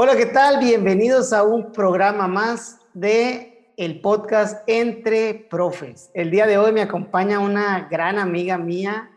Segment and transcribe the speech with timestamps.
[0.00, 0.60] Hola, ¿qué tal?
[0.60, 6.12] Bienvenidos a un programa más de el podcast Entre Profes.
[6.14, 9.10] El día de hoy me acompaña una gran amiga mía,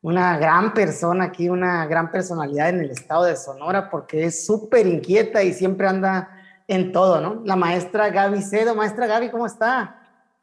[0.00, 4.86] una gran persona aquí, una gran personalidad en el estado de Sonora, porque es súper
[4.86, 6.30] inquieta y siempre anda
[6.68, 7.42] en todo, ¿no?
[7.44, 8.76] La maestra Gaby Cedo.
[8.76, 10.00] Maestra Gaby, ¿cómo está?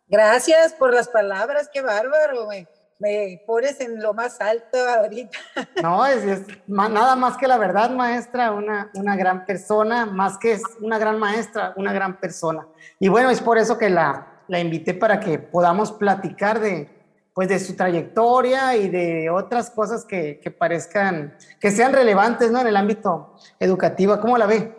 [0.09, 2.68] Gracias por las palabras, qué bárbaro, güey
[3.00, 5.38] me pones en lo más alto ahorita.
[5.82, 10.64] No, es, nada más que la verdad, maestra, una, una gran persona, más que es
[10.82, 12.68] una gran maestra, una gran persona.
[13.00, 16.89] Y bueno, es por eso que la, la invité para que podamos platicar de,
[17.34, 22.62] pues de su trayectoria y de otras cosas que, que parezcan, que sean relevantes, ¿no?
[22.62, 24.20] En el ámbito educativo.
[24.20, 24.73] ¿Cómo la ve?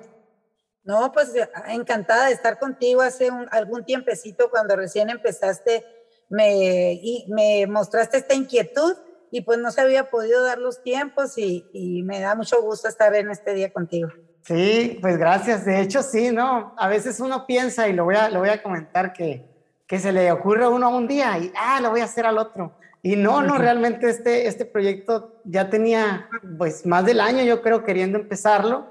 [0.83, 1.33] No, pues
[1.67, 5.85] encantada de estar contigo hace un, algún tiempecito cuando recién empezaste
[6.29, 8.95] me, y me mostraste esta inquietud
[9.31, 12.89] y pues no se había podido dar los tiempos y, y, me da mucho gusto
[12.89, 14.09] estar en este día contigo.
[14.43, 15.65] Sí, pues gracias.
[15.65, 16.75] De hecho, sí, ¿no?
[16.79, 19.45] A veces uno piensa, y lo voy a, lo voy a comentar, que,
[19.87, 22.39] que se le ocurre a uno un día y, ah, lo voy a hacer al
[22.39, 22.73] otro.
[23.03, 27.85] Y no, no, realmente este, este proyecto ya tenía pues más del año, yo creo,
[27.85, 28.87] queriendo empezarlo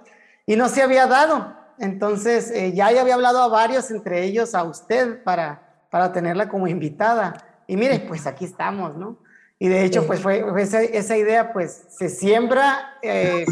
[0.45, 1.53] y no se había dado.
[1.79, 5.64] Entonces, eh, ya, ya había hablado a varios, entre ellos a usted, para,
[5.95, 7.37] para tenerla como invitada.
[7.67, 9.17] Y mire, pues aquí estamos, ¿no?
[9.57, 13.45] Y de hecho, pues fue, esa, esa, idea, pues se siembra eh,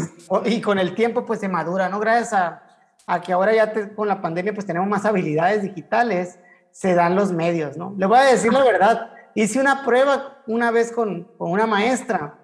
[0.44, 1.98] y con el tiempo, pues se madura, ¿no?
[2.00, 2.62] Gracias a,
[3.06, 6.38] a que ahora ya con la pandemia, pues tenemos más habilidades digitales,
[6.70, 7.94] se dan los medios, ¿no?
[7.96, 12.34] Le voy a decir la verdad, hice una prueba una vez con, con una maestra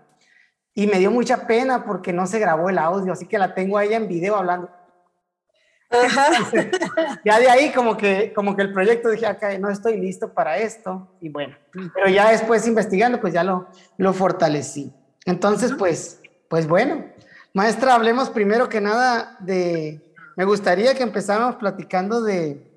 [0.72, 3.76] y me dio mucha pena porque no se grabó el audio, así que la tengo
[3.76, 4.70] a ella en video hablando.
[7.24, 10.58] Ya de ahí como que, como que el proyecto dije, acá no estoy listo para
[10.58, 11.08] esto.
[11.20, 11.56] Y bueno,
[11.94, 14.92] pero ya después investigando, pues ya lo, lo fortalecí.
[15.26, 17.06] Entonces, pues, pues bueno,
[17.52, 20.00] maestra, hablemos primero que nada de,
[20.36, 22.70] me gustaría que empezáramos platicando de,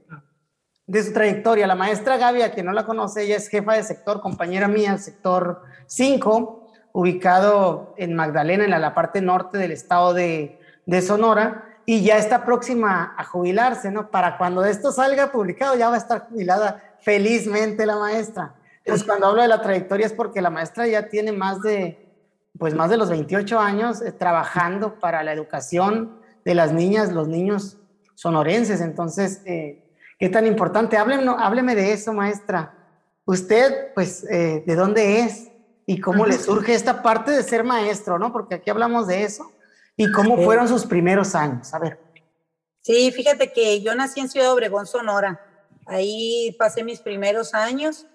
[0.88, 1.67] de su trayectoria.
[1.67, 4.98] La maestra Gaby, a quien no la conoce, ella es jefa de sector, compañera mía,
[4.98, 11.70] sector 5, ubicado en Magdalena, en la, la parte norte del estado de, de Sonora
[11.86, 14.10] y ya está próxima a jubilarse, ¿no?
[14.10, 18.55] Para cuando esto salga publicado ya va a estar jubilada felizmente la maestra.
[18.86, 22.10] Entonces, cuando hablo de la trayectoria es porque la maestra ya tiene más de,
[22.58, 27.27] pues más de los 28 años eh, trabajando para la educación de las niñas, los
[27.27, 27.77] niños
[28.15, 28.82] sonorenses.
[28.82, 29.83] Entonces, eh,
[30.20, 30.98] ¿qué tan importante?
[30.98, 32.73] Hábleme, hábleme de eso, maestra.
[33.26, 35.50] Usted, pues, eh, ¿de dónde es?
[35.86, 38.32] ¿Y cómo le surge esta parte de ser maestro, no?
[38.32, 39.52] Porque aquí hablamos de eso
[39.95, 41.73] ¿Y cómo fueron sus primeros años?
[41.73, 41.99] A ver.
[42.81, 45.39] Sí, fíjate que yo nací en Ciudad Obregón, Sonora.
[45.86, 48.05] Ahí pasé mis primeros años.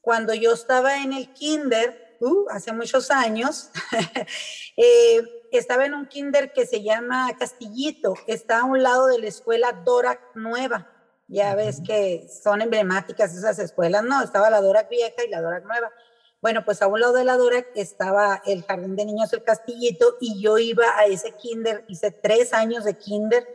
[0.00, 3.70] Cuando yo estaba en el kinder, uh, hace muchos años,
[4.76, 5.22] eh,
[5.52, 8.14] estaba en un kinder que se llama Castillito.
[8.26, 10.88] Está a un lado de la escuela Dora Nueva.
[11.28, 14.22] Ya ves que son emblemáticas esas escuelas, ¿no?
[14.22, 15.90] Estaba la Dora vieja y la Dora nueva.
[16.42, 20.16] Bueno, pues a un lado de la Dora estaba el Jardín de Niños El Castillito
[20.20, 23.46] y yo iba a ese kinder, hice tres años de kinder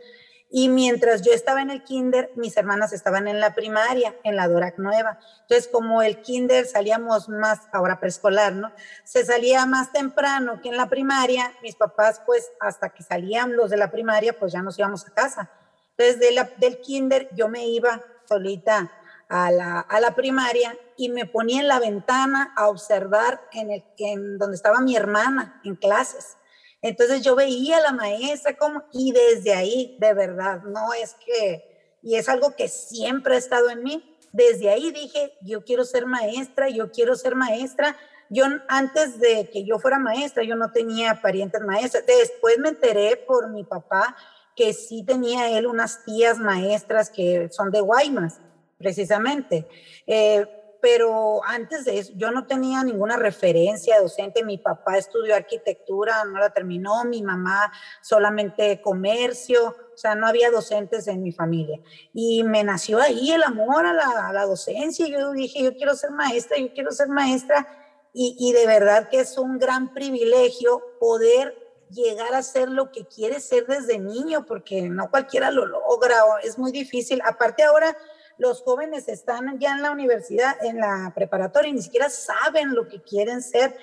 [0.48, 4.48] y mientras yo estaba en el kinder, mis hermanas estaban en la primaria, en la
[4.48, 5.20] Dorac Nueva.
[5.42, 8.72] Entonces, como el kinder salíamos más, ahora preescolar, ¿no?
[9.04, 13.68] Se salía más temprano que en la primaria, mis papás, pues, hasta que salían los
[13.68, 15.50] de la primaria, pues ya nos íbamos a casa.
[15.94, 18.90] Entonces, la, del kinder yo me iba solita
[19.28, 23.84] a la, a la primaria y me ponía en la ventana a observar en, el,
[23.98, 26.36] en donde estaba mi hermana en clases.
[26.80, 31.98] Entonces yo veía a la maestra como, y desde ahí, de verdad, no es que,
[32.02, 36.06] y es algo que siempre ha estado en mí, desde ahí dije, yo quiero ser
[36.06, 37.96] maestra, yo quiero ser maestra.
[38.30, 42.04] Yo antes de que yo fuera maestra, yo no tenía parientes maestras.
[42.06, 44.14] Después me enteré por mi papá
[44.54, 48.40] que sí tenía él unas tías maestras que son de Guaymas
[48.78, 49.66] precisamente.
[50.06, 50.46] Eh,
[50.80, 54.44] pero antes de eso, yo no tenía ninguna referencia docente.
[54.44, 60.50] Mi papá estudió arquitectura, no la terminó, mi mamá solamente comercio, o sea, no había
[60.50, 61.80] docentes en mi familia.
[62.12, 65.08] Y me nació ahí el amor a la, a la docencia.
[65.08, 67.66] Yo dije, yo quiero ser maestra, yo quiero ser maestra.
[68.12, 71.56] Y, y de verdad que es un gran privilegio poder
[71.90, 76.58] llegar a ser lo que quiere ser desde niño, porque no cualquiera lo logra, es
[76.58, 77.20] muy difícil.
[77.24, 77.96] Aparte ahora
[78.38, 82.88] los jóvenes están ya en la universidad, en la preparatoria, y ni siquiera saben lo
[82.88, 83.76] que quieren ser.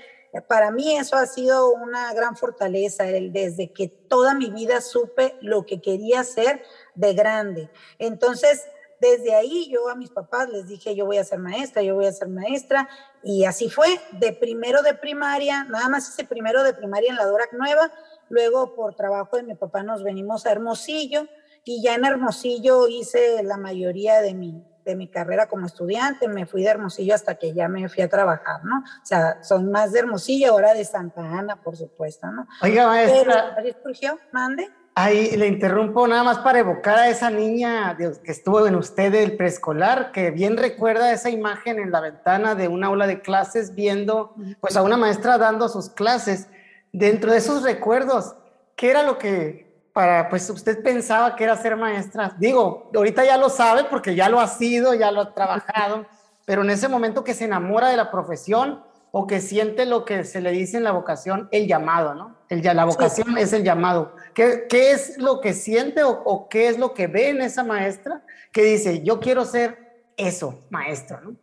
[0.48, 5.36] Para mí eso ha sido una gran fortaleza, el, desde que toda mi vida supe
[5.42, 6.64] lo que quería ser
[6.96, 7.70] de grande.
[8.00, 8.66] Entonces,
[9.00, 12.06] desde ahí yo a mis papás les dije, yo voy a ser maestra, yo voy
[12.06, 12.90] a ser maestra,
[13.24, 17.26] y así fue, de primero de primaria, nada más hice primero de primaria en la
[17.26, 17.92] Dorac Nueva,
[18.30, 21.28] luego por trabajo de mi papá nos venimos a Hermosillo,
[21.66, 26.46] y ya en Hermosillo hice la mayoría de mi, de mi carrera como estudiante, me
[26.46, 28.78] fui de Hermosillo hasta que ya me fui a trabajar, ¿no?
[28.78, 32.48] O sea, son más de Hermosillo, ahora de Santa Ana, por supuesto, ¿no?
[32.62, 33.56] Oiga, maestra.
[33.58, 34.70] Pero, mande.
[34.98, 39.36] Ahí le interrumpo nada más para evocar a esa niña que estuvo en usted del
[39.36, 44.36] preescolar, que bien recuerda esa imagen en la ventana de un aula de clases viendo
[44.62, 46.48] pues a una maestra dando sus clases.
[46.94, 48.38] Dentro de esos recuerdos,
[48.78, 49.65] ¿qué era lo que
[49.96, 52.36] para, pues usted pensaba que era ser maestra?
[52.38, 56.06] Digo, ahorita ya lo sabe porque ya lo ha sido, ya lo ha trabajado,
[56.44, 60.26] pero en ese momento que se enamora de la profesión, o que siente lo que
[60.26, 62.36] se le dice en la vocación, el llamado, ¿no?
[62.50, 64.14] El, la vocación es el llamado.
[64.34, 68.22] ¿Qué, ¿Qué, es lo que siente o, qué es lo que ve en esa maestra
[68.52, 71.38] que dice, yo quiero ser eso, maestra, ¿no?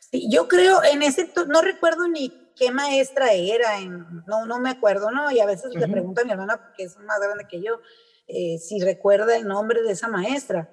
[0.00, 4.70] Sí, yo creo en ese, no recuerdo ni qué maestra era, en, no, no me
[4.70, 5.30] acuerdo, ¿no?
[5.30, 7.80] Y a veces le pregunto a mi hermana, porque es más grande que yo,
[8.26, 10.70] eh, si recuerda el nombre de esa maestra.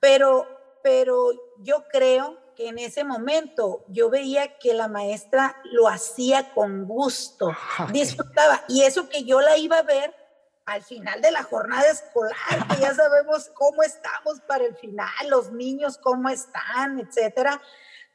[0.00, 0.46] Pero,
[0.82, 1.30] pero
[1.62, 2.38] yo creo
[2.68, 7.56] en ese momento yo veía que la maestra lo hacía con gusto,
[7.92, 8.64] disfrutaba.
[8.68, 10.14] Y eso que yo la iba a ver
[10.66, 15.50] al final de la jornada escolar, que ya sabemos cómo estamos para el final, los
[15.50, 17.60] niños cómo están, etcétera.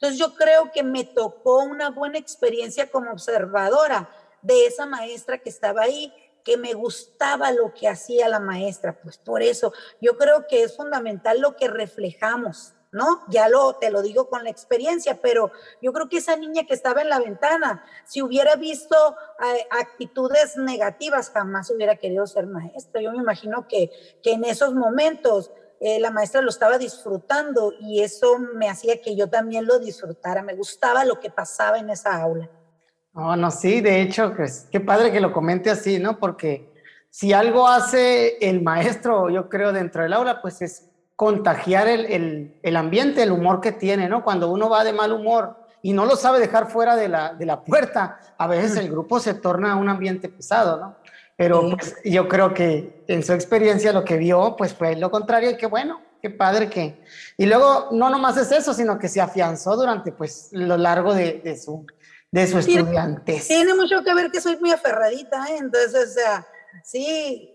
[0.06, 4.08] Entonces yo creo que me tocó una buena experiencia como observadora
[4.44, 6.14] de esa maestra que estaba ahí,
[6.44, 9.00] que me gustaba lo que hacía la maestra.
[9.02, 13.24] Pues por eso yo creo que es fundamental lo que reflejamos ¿no?
[13.28, 16.74] Ya lo, te lo digo con la experiencia, pero yo creo que esa niña que
[16.74, 18.96] estaba en la ventana, si hubiera visto
[19.44, 23.02] eh, actitudes negativas, jamás hubiera querido ser maestra.
[23.02, 23.92] Yo me imagino que,
[24.24, 25.52] que en esos momentos
[25.88, 30.42] eh, la maestra lo estaba disfrutando y eso me hacía que yo también lo disfrutara.
[30.42, 32.50] Me gustaba lo que pasaba en esa aula.
[33.14, 36.18] No, no, sí, de hecho, pues, qué padre que lo comente así, ¿no?
[36.18, 36.74] Porque
[37.12, 42.76] si algo hace el maestro, yo creo, dentro del aula, pues es contagiar el, el,
[42.76, 44.24] ambiente, el humor que tiene, ¿no?
[44.24, 47.46] Cuando uno va de mal humor y no lo sabe dejar fuera de la, de
[47.46, 50.96] la puerta, a veces el grupo se torna un ambiente pesado, ¿no?
[51.38, 55.52] Pero pues, yo creo que en su experiencia lo que vio, pues fue lo contrario
[55.52, 57.04] y qué bueno, qué padre que...
[57.38, 61.42] Y luego no nomás es eso, sino que se afianzó durante pues lo largo de,
[61.44, 61.86] de su,
[62.32, 63.42] de su estudiante.
[63.46, 65.58] Tiene mucho que ver que soy muy aferradita, ¿eh?
[65.60, 66.48] Entonces, o sea,
[66.84, 67.52] sí,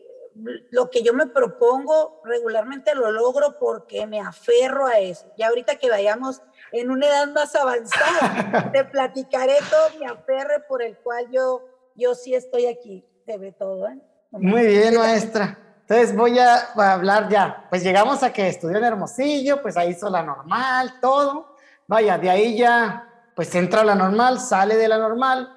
[0.70, 5.26] lo que yo me propongo regularmente lo logro porque me aferro a eso.
[5.36, 6.42] Y ahorita que vayamos
[6.72, 11.62] en una edad más avanzada, te platicaré todo mi aferre por el cual yo,
[11.94, 13.04] yo sí estoy aquí.
[13.30, 13.96] Te ve todo, ¿eh?
[14.32, 15.56] Muy bien, maestra.
[15.82, 17.64] Entonces voy a, hablar ya.
[17.70, 21.54] Pues llegamos a que estudió en Hermosillo, pues ahí hizo la normal, todo.
[21.86, 25.48] Vaya, de ahí ya, pues entra a la normal, sale de la normal.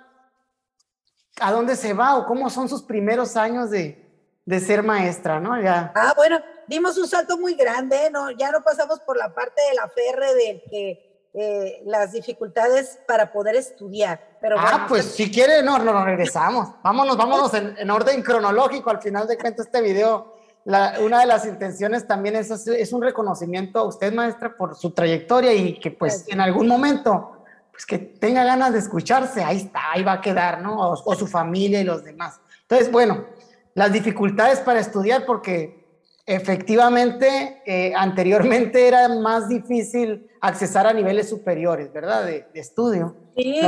[1.42, 4.08] ¿A dónde se va o cómo son sus primeros años de,
[4.46, 5.60] de ser maestra, ¿no?
[5.60, 5.92] Ya.
[5.96, 8.30] Ah, bueno, dimos un salto muy grande, ¿no?
[8.30, 13.32] Ya no pasamos por la parte de la ferre de que eh, las dificultades para
[13.32, 14.38] poder estudiar.
[14.40, 16.70] Pero ah, pues si quiere, no, no, regresamos.
[16.84, 18.90] Vámonos, vámonos en, orden cronológico.
[18.90, 20.36] Al final de cuentas, este video,
[20.66, 24.92] la, una de las intenciones también es, es un reconocimiento a usted, maestra, por su
[24.92, 29.92] trayectoria y que pues en algún momento, pues que tenga ganas de escucharse, ahí está,
[29.92, 30.92] ahí va a quedar, ¿no?
[30.92, 32.40] o su familia y los demás.
[32.62, 33.26] Entonces, bueno,
[33.74, 35.84] las dificultades para estudiar porque
[36.26, 42.26] efectivamente eh, anteriormente era más difícil accesar a niveles superiores, ¿verdad?
[42.26, 43.16] De, estudio.
[43.36, 43.62] Sí.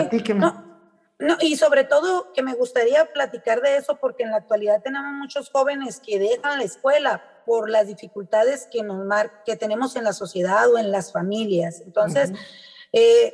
[1.18, 5.14] No, y sobre todo que me gustaría platicar de eso porque en la actualidad tenemos
[5.14, 9.08] muchos jóvenes que dejan la escuela por las dificultades que, nos
[9.46, 11.80] que tenemos en la sociedad o en las familias.
[11.80, 12.34] Entonces,
[12.92, 13.34] eh,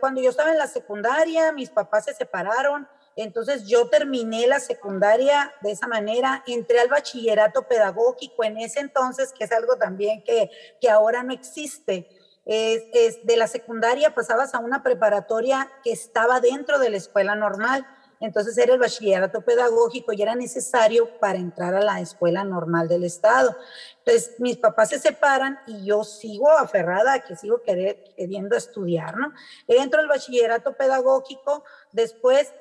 [0.00, 5.52] cuando yo estaba en la secundaria, mis papás se separaron entonces yo terminé la secundaria
[5.62, 10.50] de esa manera, entré al bachillerato pedagógico en ese entonces, que es algo también que,
[10.80, 12.08] que ahora no existe.
[12.52, 17.86] Es, de la secundaria pasabas a una preparatoria que estaba dentro de la escuela normal.
[18.18, 23.04] Entonces era el bachillerato pedagógico y era necesario para entrar a la escuela normal del
[23.04, 23.56] Estado.
[23.98, 29.32] Entonces mis papás se separan y yo sigo aferrada que sigo queriendo estudiar, ¿no?
[29.68, 32.52] Entro al bachillerato pedagógico, después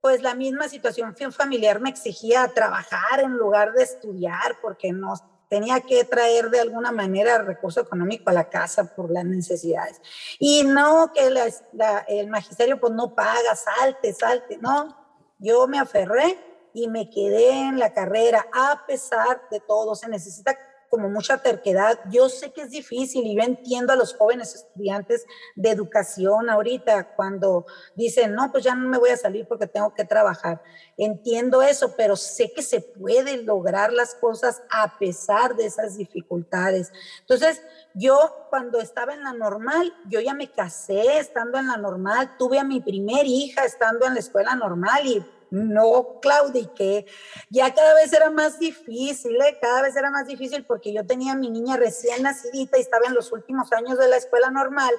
[0.00, 5.14] pues la misma situación familiar me exigía trabajar en lugar de estudiar porque no
[5.52, 10.00] tenía que traer de alguna manera recurso económico a la casa por las necesidades.
[10.38, 11.30] Y no que
[12.08, 14.96] el magisterio pues no paga, salte, salte, no.
[15.38, 16.38] Yo me aferré
[16.72, 19.94] y me quedé en la carrera a pesar de todo.
[19.94, 20.56] Se necesita
[20.92, 21.98] como mucha terquedad.
[22.10, 25.24] Yo sé que es difícil y yo entiendo a los jóvenes estudiantes
[25.56, 29.94] de educación ahorita cuando dicen, no, pues ya no me voy a salir porque tengo
[29.94, 30.62] que trabajar.
[30.98, 36.92] Entiendo eso, pero sé que se puede lograr las cosas a pesar de esas dificultades.
[37.20, 37.62] Entonces,
[37.94, 42.58] yo cuando estaba en la normal, yo ya me casé estando en la normal, tuve
[42.58, 47.06] a mi primer hija estando en la escuela normal y no claudiqué.
[47.50, 49.58] Ya cada vez era más difícil, ¿eh?
[49.60, 53.06] cada vez era más difícil porque yo tenía a mi niña recién nacidita y estaba
[53.06, 54.94] en los últimos años de la escuela normal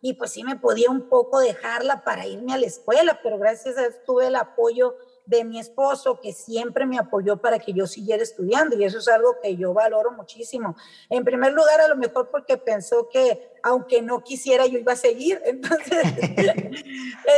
[0.00, 3.78] y pues sí me podía un poco dejarla para irme a la escuela, pero gracias
[3.78, 7.86] a eso tuve el apoyo de mi esposo, que siempre me apoyó para que yo
[7.86, 10.76] siguiera estudiando, y eso es algo que yo valoro muchísimo.
[11.08, 14.96] En primer lugar, a lo mejor porque pensó que aunque no quisiera, yo iba a
[14.96, 15.40] seguir.
[15.46, 16.02] Entonces,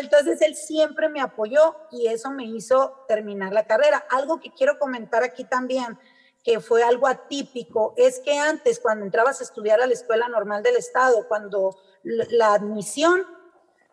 [0.00, 4.06] entonces él siempre me apoyó y eso me hizo terminar la carrera.
[4.10, 5.98] Algo que quiero comentar aquí también,
[6.42, 10.62] que fue algo atípico, es que antes, cuando entrabas a estudiar a la Escuela Normal
[10.62, 13.26] del Estado, cuando la admisión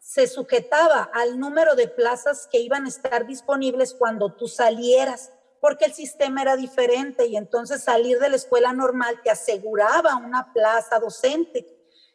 [0.01, 5.31] se sujetaba al número de plazas que iban a estar disponibles cuando tú salieras,
[5.61, 10.51] porque el sistema era diferente y entonces salir de la escuela normal te aseguraba una
[10.53, 11.67] plaza docente.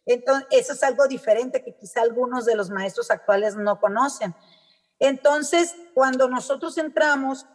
[0.05, 4.35] Entonces, eso es algo diferente que quizá algunos de los maestros actuales no conocen.
[4.99, 7.47] Entonces, cuando nosotros entramos,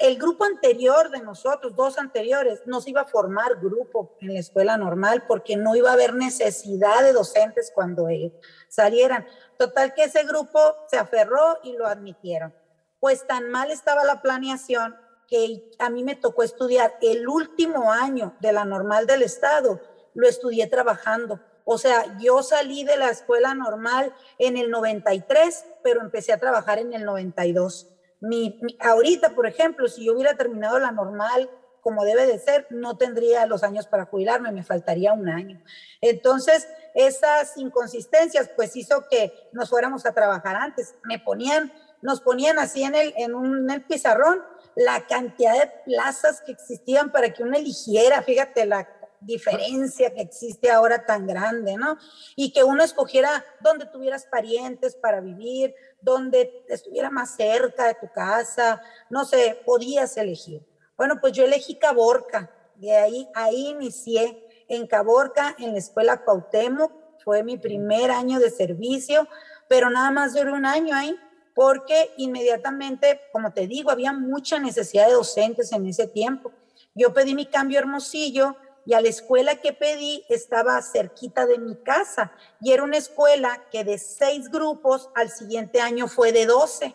[0.00, 4.78] el grupo anterior de nosotros, dos anteriores, nos iba a formar grupo en la escuela
[4.78, 8.32] normal porque no iba a haber necesidad de docentes cuando ellos
[8.68, 9.26] salieran.
[9.58, 12.54] Total que ese grupo se aferró y lo admitieron.
[12.98, 14.96] Pues tan mal estaba la planeación
[15.28, 19.80] que a mí me tocó estudiar el último año de la normal del Estado,
[20.14, 21.40] lo estudié trabajando.
[21.66, 26.78] O sea, yo salí de la escuela normal en el 93, pero empecé a trabajar
[26.78, 27.86] en el 92.
[28.20, 31.50] Mi, ahorita, por ejemplo, si yo hubiera terminado la normal
[31.80, 35.62] como debe de ser, no tendría los años para jubilarme, me faltaría un año.
[36.00, 40.94] Entonces, esas inconsistencias pues hizo que nos fuéramos a trabajar antes.
[41.04, 41.72] Me ponían,
[42.02, 44.42] nos ponían así en el, en un pizarrón
[44.76, 48.88] la cantidad de plazas que existían para que uno eligiera, fíjate la
[49.20, 51.98] diferencia que existe ahora tan grande, ¿no?
[52.36, 58.10] Y que uno escogiera donde tuvieras parientes para vivir, donde estuviera más cerca de tu
[58.12, 60.66] casa, no sé, podías elegir.
[60.96, 66.92] Bueno, pues yo elegí Caborca, de ahí, ahí inicié en Caborca, en la escuela Cuauhtémoc,
[67.22, 69.28] fue mi primer año de servicio,
[69.68, 71.14] pero nada más duró un año ahí,
[71.54, 76.52] porque inmediatamente, como te digo, había mucha necesidad de docentes en ese tiempo.
[76.94, 78.56] Yo pedí mi cambio Hermosillo
[78.86, 83.64] y a la escuela que pedí estaba cerquita de mi casa y era una escuela
[83.70, 86.94] que de seis grupos al siguiente año fue de doce.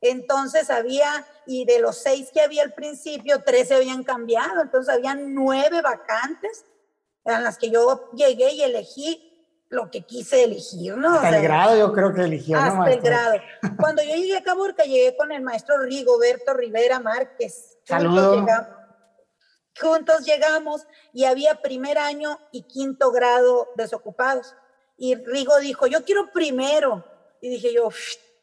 [0.00, 4.94] Entonces había, y de los seis que había al principio, tres se habían cambiado, entonces
[4.94, 6.64] había nueve vacantes
[7.24, 9.24] en las que yo llegué y elegí
[9.70, 11.14] lo que quise elegir, ¿no?
[11.14, 13.34] Hasta el grado yo creo que eligió, Hasta el grado.
[13.78, 17.76] Cuando yo llegué a Caborca, llegué con el maestro Rigoberto Rivera Márquez.
[17.84, 18.46] Saludos.
[19.80, 24.54] Juntos, llegamos y había primer año y quinto grado desocupados.
[24.96, 27.04] Y Rigo dijo, yo quiero primero.
[27.40, 27.90] Y dije yo,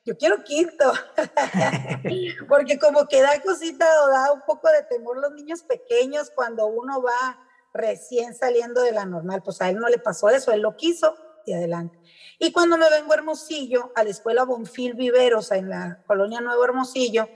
[0.06, 0.94] yo quiero quinto,
[2.48, 6.68] porque como que da cosita o da un poco de temor los niños pequeños cuando
[6.68, 7.40] uno va
[7.74, 11.18] recién saliendo de la normal, pues a él no le pasó eso, él lo quiso
[11.46, 12.00] y adelante.
[12.38, 16.64] Y cuando me vengo a Hermosillo, a la escuela Bonfil Viveros, en la colonia Nuevo
[16.64, 17.28] Hermosillo,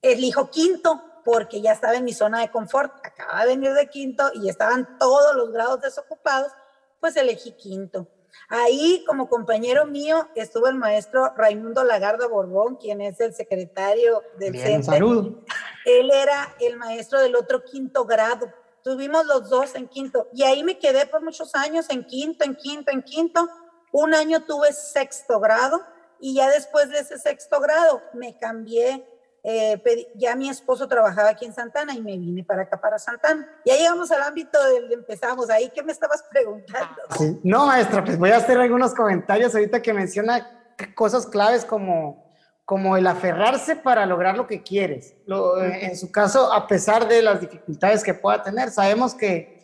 [0.00, 4.30] elijo quinto, porque ya estaba en mi zona de confort, acaba de venir de quinto
[4.34, 6.52] y estaban todos los grados desocupados,
[7.00, 8.06] pues elegí quinto.
[8.48, 14.52] Ahí, como compañero mío, estuvo el maestro Raimundo Lagarda Borbón, quien es el secretario del
[14.52, 15.38] Bien, Salud.
[15.84, 18.52] Él era el maestro del otro quinto grado.
[18.82, 20.28] Tuvimos los dos en quinto.
[20.32, 23.48] Y ahí me quedé por muchos años en quinto, en quinto, en quinto.
[23.92, 25.84] Un año tuve sexto grado
[26.20, 29.06] y ya después de ese sexto grado me cambié
[29.42, 29.80] eh,
[30.16, 33.48] ya mi esposo trabajaba aquí en Santana y me vine para acá, para Santana.
[33.64, 35.48] Ya llegamos al ámbito del empezamos.
[35.50, 36.96] Ahí, ¿qué me estabas preguntando?
[37.42, 42.30] No, maestra, pues voy a hacer algunos comentarios ahorita que menciona cosas claves como,
[42.64, 45.14] como el aferrarse para lograr lo que quieres.
[45.26, 49.59] en su caso, a pesar de las dificultades que pueda tener, sabemos que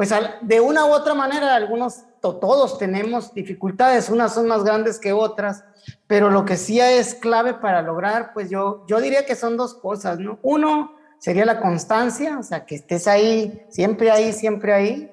[0.00, 5.12] pues de una u otra manera algunos, todos tenemos dificultades, unas son más grandes que
[5.12, 5.62] otras,
[6.06, 9.74] pero lo que sí es clave para lograr, pues yo, yo diría que son dos
[9.74, 10.38] cosas, ¿no?
[10.40, 15.12] Uno sería la constancia, o sea, que estés ahí, siempre ahí, siempre ahí.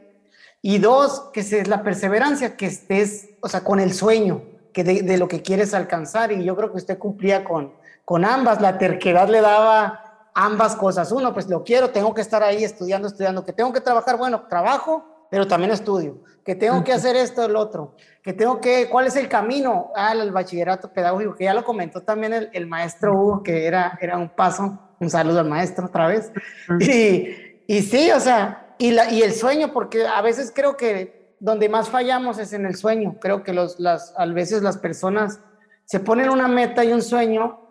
[0.62, 4.42] Y dos, que es la perseverancia, que estés, o sea, con el sueño
[4.72, 6.32] que de, lo que quieres alcanzar.
[6.32, 7.74] Y yo creo que usted cumplía con,
[8.06, 8.62] con ambas.
[8.62, 10.07] La terquedad le daba
[10.38, 11.12] ambas cosas.
[11.12, 14.46] Uno, pues lo quiero, tengo que estar ahí estudiando, estudiando, que tengo que trabajar, bueno,
[14.48, 19.08] trabajo, pero también estudio, que tengo que hacer esto, el otro, que tengo que, ¿cuál
[19.08, 21.36] es el camino al bachillerato pedagógico?
[21.36, 25.10] Que ya lo comentó también el, el maestro Hugo, que era, era un paso, un
[25.10, 26.32] saludo al maestro otra vez.
[26.80, 31.36] Y, y sí, o sea, y, la, y el sueño, porque a veces creo que
[31.40, 35.40] donde más fallamos es en el sueño, creo que los, las, a veces las personas
[35.86, 37.67] se ponen una meta y un sueño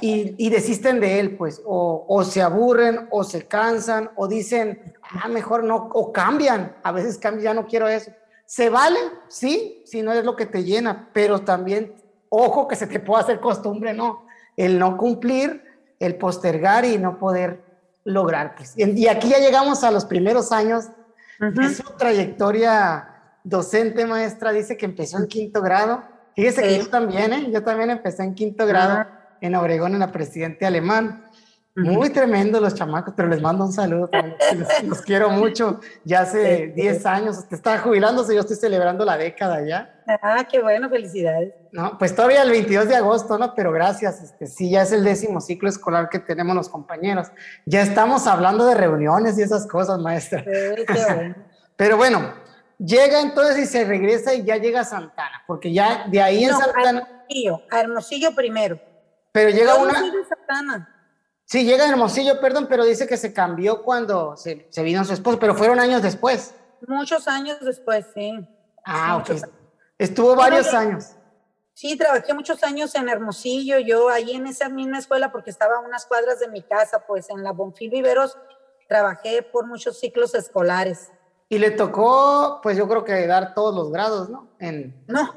[0.00, 5.64] y, desisten de él, pues, o, se aburren, o se cansan, o dicen, ah, mejor
[5.64, 8.10] no, o cambian, a veces cambian, ya no quiero eso.
[8.46, 11.94] Se vale, sí, si no es lo que te llena, pero también,
[12.28, 14.26] ojo que se te pueda hacer costumbre, ¿no?
[14.56, 15.64] El no cumplir,
[15.98, 17.60] el postergar y no poder
[18.04, 18.54] lograr.
[18.56, 18.74] Pues.
[18.76, 20.86] Y aquí ya llegamos a los primeros años
[21.38, 23.08] de su trayectoria
[23.44, 26.02] docente, maestra, dice que empezó en quinto grado.
[26.34, 27.50] Fíjese que yo también, ¿eh?
[27.52, 31.24] Yo también empecé en quinto grado en Obregón, en la Presidente Alemán.
[31.76, 34.10] Muy tremendo los chamacos, pero les mando un saludo.
[34.84, 35.80] Los, quiero mucho.
[36.04, 40.02] Ya hace 10 años, usted está jubilándose, yo estoy celebrando la década ya.
[40.20, 41.54] Ah, qué bueno, felicidades.
[41.70, 43.54] No, pues todavía el 22 de agosto, ¿no?
[43.54, 47.28] Pero gracias, este, sí, ya es el décimo ciclo escolar que tenemos los compañeros.
[47.66, 50.40] Ya estamos hablando de reuniones y esas cosas, maestra.
[50.40, 51.34] Sí, qué bueno.
[51.76, 52.34] pero bueno,
[52.78, 56.50] llega entonces y se regresa y ya llega a Santana, porque ya de ahí en
[56.50, 57.08] Santana...
[57.08, 58.89] Hermosillo, a Hermosillo primero.
[59.32, 60.02] Pero llega una.
[61.44, 65.38] Sí, llega Hermosillo, perdón, pero dice que se cambió cuando se, se vino su esposo,
[65.38, 66.54] pero fueron años después.
[66.86, 68.46] Muchos años después, sí.
[68.84, 69.42] Ah, ok.
[69.98, 71.16] Estuvo varios años.
[71.74, 75.80] Sí, trabajé muchos años en Hermosillo, yo ahí en esa misma escuela, porque estaba a
[75.80, 78.36] unas cuadras de mi casa, pues en la Bonfil Viveros,
[78.88, 81.10] trabajé por muchos ciclos escolares.
[81.48, 84.50] Y le tocó, pues yo creo que dar todos los grados, ¿no?
[84.58, 85.04] En...
[85.08, 85.34] No,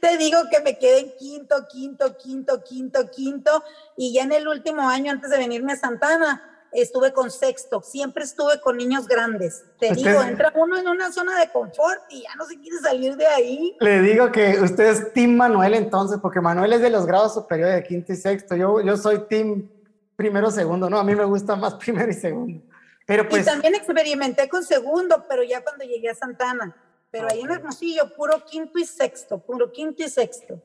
[0.00, 3.64] te digo que me quedé en quinto, quinto, quinto, quinto, quinto,
[3.96, 8.24] y ya en el último año, antes de venirme a Santana, estuve con sexto, siempre
[8.24, 9.64] estuve con niños grandes.
[9.78, 13.16] Te digo, entra uno en una zona de confort y ya no se quiere salir
[13.16, 13.76] de ahí.
[13.80, 17.76] Le digo que usted es Team Manuel entonces, porque Manuel es de los grados superiores
[17.76, 18.56] de quinto y sexto.
[18.56, 19.70] Yo, yo soy Team
[20.16, 22.60] primero, segundo, no, a mí me gusta más primero y segundo.
[23.06, 23.42] Pero pues...
[23.42, 26.74] Y también experimenté con segundo, pero ya cuando llegué a Santana
[27.14, 30.60] pero ahí en Hermosillo, puro quinto y sexto, puro quinto y sexto.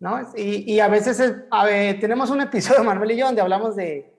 [0.00, 0.20] ¿No?
[0.34, 4.12] Y, y a veces a ver, tenemos un episodio, Manuel y yo, donde hablamos de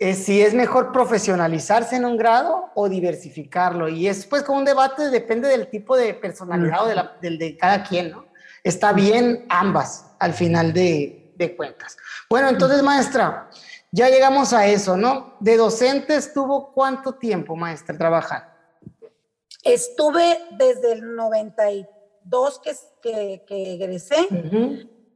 [0.00, 3.88] eh, si es mejor profesionalizarse en un grado o diversificarlo.
[3.88, 7.38] Y es pues como un debate, depende del tipo de personalidad o de, la, del
[7.38, 8.26] de cada quien, ¿no?
[8.64, 11.96] Está bien ambas al final de, de cuentas.
[12.28, 13.48] Bueno, entonces, maestra,
[13.92, 15.36] ya llegamos a eso, ¿no?
[15.38, 18.50] De docente estuvo cuánto tiempo, maestra, trabajando?
[19.64, 24.28] Estuve desde el 92 que, que, que egresé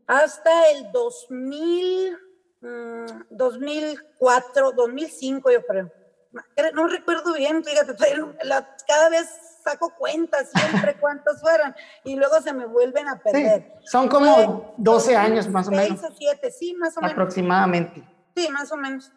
[0.06, 2.18] hasta el 2000,
[3.30, 5.92] 2004, 2005 yo creo.
[6.74, 7.94] No recuerdo bien, fíjate,
[8.86, 9.28] cada vez
[9.62, 13.72] saco cuentas siempre cuántos fueron y luego se me vuelven a perder.
[13.84, 16.00] son como 12 años más o menos.
[16.00, 17.12] 6 o 7, sí, más o menos.
[17.12, 18.04] Aproximadamente.
[18.36, 19.12] Sí, más o menos.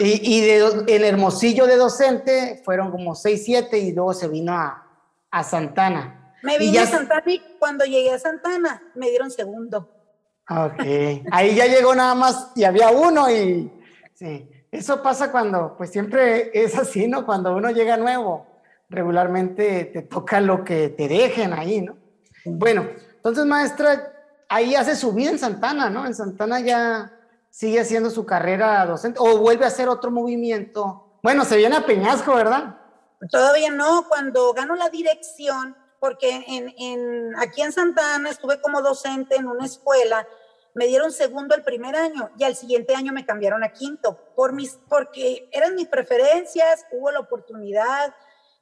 [0.00, 4.54] Y, y de, el Hermosillo de docente fueron como 6, 7 y luego se vino
[4.54, 4.86] a,
[5.30, 6.34] a Santana.
[6.42, 9.90] Me vine a Santana y cuando llegué a Santana me dieron segundo.
[10.48, 10.80] Ok,
[11.32, 13.70] ahí ya llegó nada más y había uno y
[14.14, 17.26] sí, eso pasa cuando, pues siempre es así, ¿no?
[17.26, 18.46] Cuando uno llega nuevo,
[18.88, 21.96] regularmente te toca lo que te dejen ahí, ¿no?
[22.44, 22.86] Bueno,
[23.16, 24.12] entonces maestra,
[24.48, 26.06] ahí hace su vida en Santana, ¿no?
[26.06, 27.12] En Santana ya
[27.56, 31.18] sigue haciendo su carrera docente o vuelve a hacer otro movimiento.
[31.22, 32.76] Bueno, se viene a Peñasco, ¿verdad?
[33.30, 38.82] Todavía no, cuando gano la dirección, porque en, en, aquí en Santa Ana estuve como
[38.82, 40.28] docente en una escuela,
[40.74, 44.52] me dieron segundo el primer año y al siguiente año me cambiaron a quinto, por
[44.52, 48.14] mis, porque eran mis preferencias, hubo la oportunidad,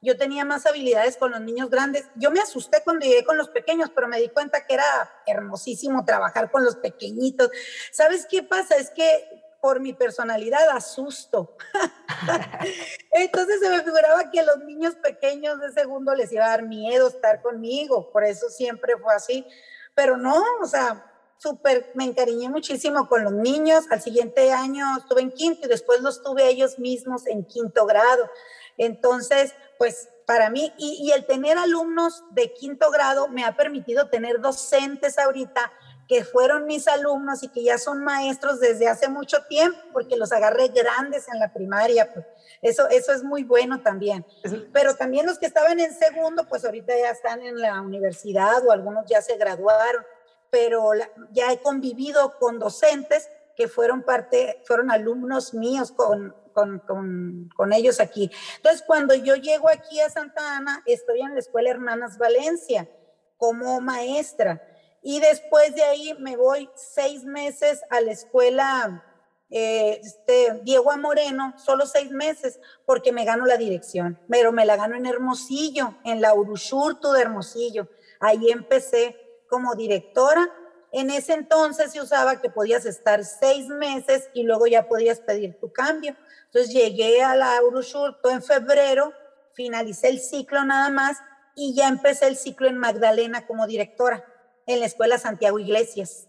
[0.04, 2.06] yo tenía más habilidades con los niños grandes.
[2.14, 4.84] Yo me asusté cuando llegué con los pequeños, pero me di cuenta que era
[5.26, 7.50] hermosísimo trabajar con los pequeñitos.
[7.90, 8.76] ¿Sabes qué pasa?
[8.76, 11.56] Es que por mi personalidad asusto.
[13.12, 16.64] Entonces se me figuraba que a los niños pequeños de segundo les iba a dar
[16.64, 19.46] miedo estar conmigo, por eso siempre fue así.
[19.94, 23.84] Pero no, o sea, súper, me encariñé muchísimo con los niños.
[23.90, 28.28] Al siguiente año estuve en quinto y después los tuve ellos mismos en quinto grado.
[28.76, 34.40] Entonces, pues para mí, y, el tener alumnos de quinto grado me ha permitido tener
[34.40, 35.70] docentes ahorita
[36.08, 40.32] que fueron mis alumnos y que ya son maestros desde hace mucho tiempo, porque los
[40.32, 42.24] agarré grandes en la primaria, pues
[42.62, 44.24] eso, eso es muy bueno también.
[44.72, 48.72] Pero también los que estaban en segundo, pues ahorita ya están en la universidad o
[48.72, 50.02] algunos ya se graduaron,
[50.48, 50.92] pero
[51.30, 58.30] ya he convivido con docentes que fueron parte, fueron alumnos míos con, con, ellos aquí.
[58.56, 62.88] Entonces, cuando yo llego aquí a Santa Ana, estoy en la Escuela Hermanas Valencia
[63.36, 64.62] como maestra.
[65.02, 69.04] Y después de ahí me voy seis meses a la escuela
[69.50, 74.76] eh, este, Diego Moreno, solo seis meses, porque me gano la dirección, pero me la
[74.76, 77.88] gano en Hermosillo, en la Urushurtu de Hermosillo.
[78.20, 79.16] Ahí empecé
[79.48, 80.50] como directora.
[80.90, 85.58] En ese entonces se usaba que podías estar seis meses y luego ya podías pedir
[85.60, 86.16] tu cambio.
[86.54, 89.12] Entonces llegué a la Urushurtu en febrero,
[89.54, 91.16] finalicé el ciclo nada más
[91.56, 94.24] y ya empecé el ciclo en Magdalena como directora
[94.64, 96.28] en la Escuela Santiago Iglesias.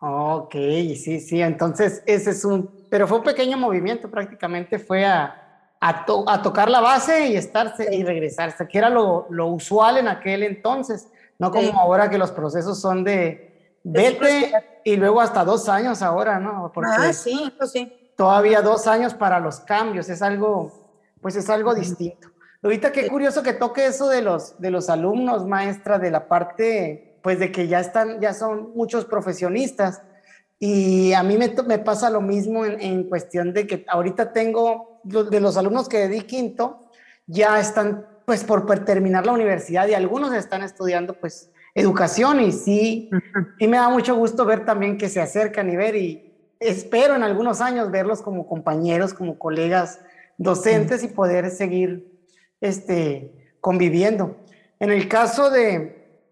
[0.00, 5.74] Ok, sí, sí, entonces ese es un, pero fue un pequeño movimiento, prácticamente fue a,
[5.78, 10.42] a, tocar la base y estarse y regresarse, que era lo, lo, usual en aquel
[10.42, 11.06] entonces,
[11.38, 14.52] no como ahora que los procesos son de vete
[14.84, 16.72] y luego hasta dos años ahora, ¿no?
[16.72, 18.00] Porque ah, sí, pues sí.
[18.16, 22.28] Todavía dos años para los cambios, es algo, pues es algo distinto.
[22.62, 27.18] Ahorita qué curioso que toque eso de los, de los alumnos, maestra, de la parte
[27.22, 30.02] pues de que ya están, ya son muchos profesionistas.
[30.58, 35.00] Y a mí me, me pasa lo mismo en, en, cuestión de que ahorita tengo,
[35.04, 36.90] de los alumnos que di quinto,
[37.26, 43.10] ya están pues por terminar la universidad y algunos están estudiando pues educación y sí,
[43.58, 47.22] y me da mucho gusto ver también que se acercan y ver y espero en
[47.22, 50.00] algunos años verlos como compañeros, como colegas
[50.38, 52.10] docentes y poder seguir
[52.60, 54.36] este, conviviendo.
[54.80, 56.22] En el caso de,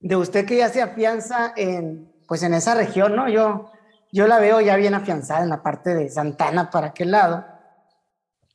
[0.00, 3.28] de usted que ya se afianza en, pues en esa región, ¿no?
[3.28, 3.70] Yo,
[4.12, 7.44] yo la veo ya bien afianzada en la parte de Santana para aquel lado.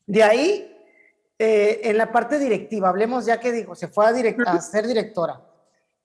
[0.06, 0.74] De ahí,
[1.38, 4.10] eh, en la parte directiva, hablemos ya que dijo, se fue a,
[4.52, 5.42] a ser directora.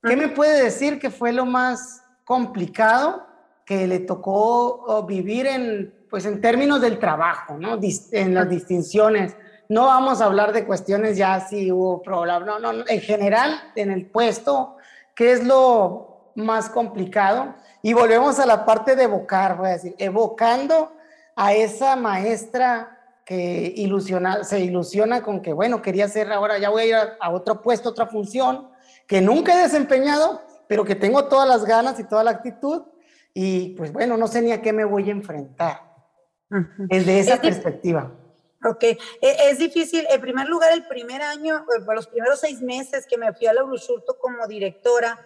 [0.02, 3.24] ¿Qué me puede decir que fue lo más complicado
[3.64, 7.78] que le tocó oh, vivir en, pues en términos del trabajo, ¿no?
[8.12, 9.36] en las distinciones.
[9.68, 13.90] No vamos a hablar de cuestiones ya si hubo problemas, no, no, en general, en
[13.90, 14.76] el puesto,
[15.14, 17.54] ¿Qué es lo más complicado?
[17.82, 20.92] Y volvemos a la parte de evocar, voy a decir, evocando
[21.36, 26.82] a esa maestra que ilusiona, se ilusiona con que, bueno, quería hacer ahora, ya voy
[26.82, 28.68] a ir a, otro puesto, otra función,
[29.06, 32.82] que nunca he desempeñado, pero que tengo todas las ganas y toda la actitud,
[33.34, 35.92] y pues bueno, no sé ni a qué me voy a enfrentar
[36.78, 38.12] desde esa perspectiva.
[38.64, 40.06] Ok, e, es difícil.
[40.10, 43.52] En primer lugar, el primer año, eh, los primeros seis meses que me fui a
[43.52, 45.18] la Urusurto como directora,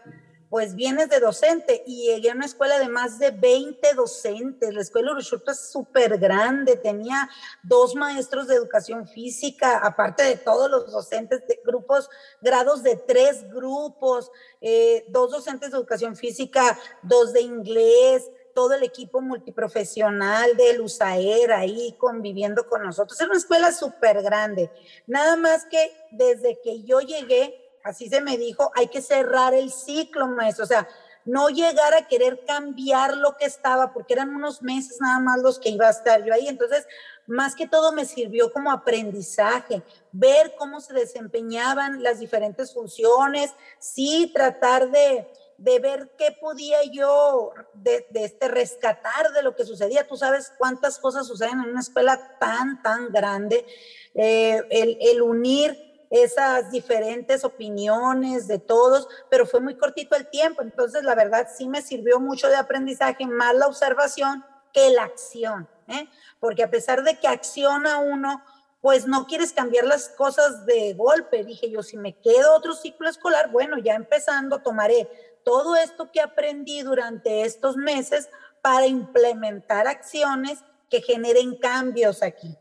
[0.49, 4.73] pues vienes de docente y llegué a una escuela de más de 20 docentes.
[4.73, 7.29] La escuela Urusurto es súper grande, tenía
[7.63, 12.09] dos maestros de educación física, aparte de todos los docentes de grupos,
[12.41, 14.31] grados de tres grupos,
[14.61, 21.53] eh, dos docentes de educación física, dos de inglés, todo el equipo multiprofesional de Lusaer
[21.53, 23.21] ahí conviviendo con nosotros.
[23.21, 24.71] Es una escuela súper grande.
[25.07, 29.71] Nada más que desde que yo llegué, así se me dijo, hay que cerrar el
[29.71, 30.65] ciclo, maestro.
[30.65, 30.89] O sea,
[31.25, 35.59] no llegar a querer cambiar lo que estaba, porque eran unos meses nada más los
[35.59, 36.49] que iba a estar yo ahí.
[36.49, 36.87] Entonces,
[37.27, 44.31] más que todo me sirvió como aprendizaje, ver cómo se desempeñaban las diferentes funciones, sí,
[44.35, 50.07] tratar de de ver qué podía yo de, este rescatar de lo que sucedía.
[50.07, 53.65] Tú sabes cuántas cosas suceden en una escuela tan, tan grande.
[54.15, 60.63] Eh, el, el, unir esas diferentes opiniones de todos, pero fue muy cortito el tiempo.
[60.63, 65.69] Entonces, la verdad, sí me sirvió mucho de aprendizaje, más la observación que la acción.
[65.89, 66.09] ¿eh?
[66.39, 68.43] Porque a pesar de que acciona uno,
[68.81, 71.45] pues no quieres cambiar las cosas de golpe.
[71.45, 75.09] Dije yo, si me quedo otro ciclo escolar, bueno, ya empezando, tomaré
[75.45, 78.29] todo esto que aprendí durante estos meses
[78.63, 82.57] para implementar acciones que generen cambios aquí.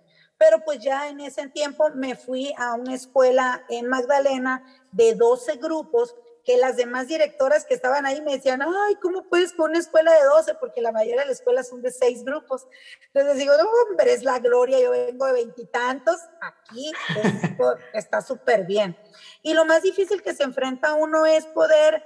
[0.48, 5.56] Pero pues ya en ese tiempo me fui a una escuela en Magdalena de 12
[5.56, 9.80] grupos que las demás directoras que estaban ahí me decían, ay, ¿cómo puedes con una
[9.80, 10.54] escuela de 12?
[10.60, 12.68] Porque la mayoría de las escuelas son de 6 grupos.
[13.08, 16.92] Entonces digo, no, hombre, es la gloria, yo vengo de veintitantos, aquí
[17.94, 18.96] está súper bien.
[19.42, 22.06] Y lo más difícil que se enfrenta uno es poder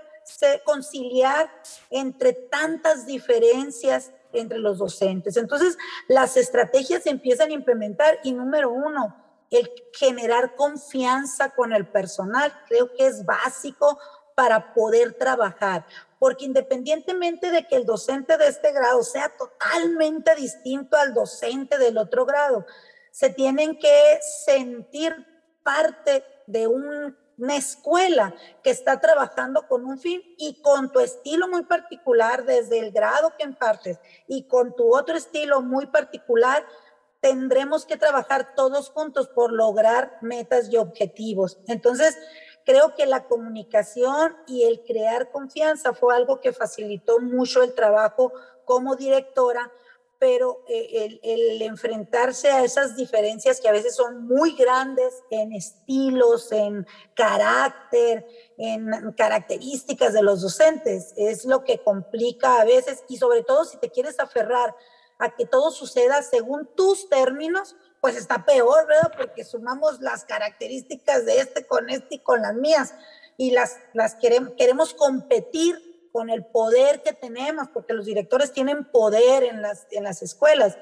[0.64, 1.52] conciliar
[1.90, 5.38] entre tantas diferencias entre los docentes.
[5.38, 9.16] Entonces, las estrategias se empiezan a implementar y número uno,
[9.50, 13.98] el generar confianza con el personal, creo que es básico
[14.36, 15.86] para poder trabajar,
[16.18, 21.98] porque independientemente de que el docente de este grado sea totalmente distinto al docente del
[21.98, 22.66] otro grado,
[23.12, 25.14] se tienen que sentir
[25.64, 31.48] parte de un una escuela que está trabajando con un fin y con tu estilo
[31.48, 36.66] muy particular desde el grado que impartes y con tu otro estilo muy particular,
[37.22, 41.58] tendremos que trabajar todos juntos por lograr metas y objetivos.
[41.68, 42.18] Entonces,
[42.66, 48.32] creo que la comunicación y el crear confianza fue algo que facilitó mucho el trabajo
[48.66, 49.72] como directora,
[50.20, 56.52] pero eh, el, enfrentarse a esas diferencias que a veces son muy grandes en estilos,
[56.52, 58.28] en carácter,
[58.58, 63.78] en características de los docentes, es lo que complica a veces y sobre todo si
[63.78, 64.76] te quieres aferrar
[65.20, 69.12] a que todo suceda según tus términos, pues está peor, ¿verdad?
[69.18, 72.94] Porque sumamos las características de este con este y con las mías
[73.38, 78.86] y las, las queremos, queremos competir con el poder que tenemos, porque los directores tienen
[78.86, 80.78] poder en las, en las escuelas,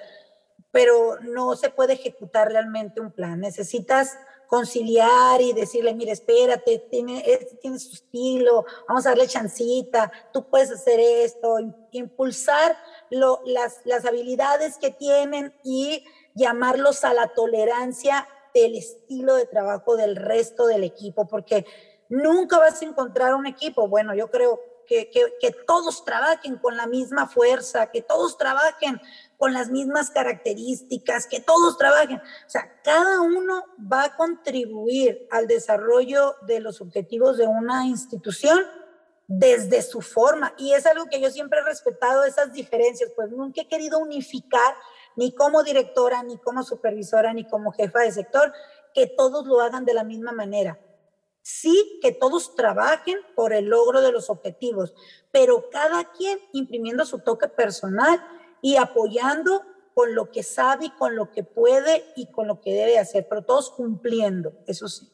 [0.71, 3.39] pero no se puede ejecutar realmente un plan.
[3.39, 10.11] Necesitas conciliar y decirle, mire, espérate, tiene, este tiene su estilo, vamos a darle chancita,
[10.31, 11.57] tú puedes hacer esto,
[11.91, 12.77] impulsar
[13.09, 19.97] lo, las, las habilidades que tienen y llamarlos a la tolerancia del estilo de trabajo
[19.97, 21.65] del resto del equipo, porque
[22.09, 27.27] nunca vas a encontrar un equipo, bueno, yo creo que, todos trabajen con la misma
[27.27, 28.99] fuerza, que todos trabajen
[29.37, 32.17] con las mismas características, que todos trabajen.
[32.17, 38.59] O sea, cada uno va a contribuir al desarrollo de los objetivos de una institución
[39.27, 40.53] desde su forma.
[40.57, 44.75] Y es algo que yo siempre he respetado, esas diferencias, pues nunca he querido unificar
[45.15, 48.53] ni como directora, ni como supervisora, ni como jefa de sector,
[48.93, 50.79] que todos lo hagan de la misma manera
[51.47, 54.93] sí que todos trabajen por el logro de los objetivos,
[55.31, 58.21] pero cada quien imprimiendo su toque personal
[58.61, 59.61] y apoyando
[59.93, 63.27] con lo que sabe y con lo que puede y con lo que debe hacer,
[63.29, 65.09] pero todos cumpliendo, eso sí.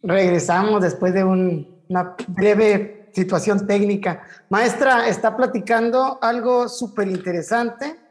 [0.00, 4.22] Regresamos después de una breve situación técnica.
[4.48, 8.03] Maestra, está platicando algo súper interesante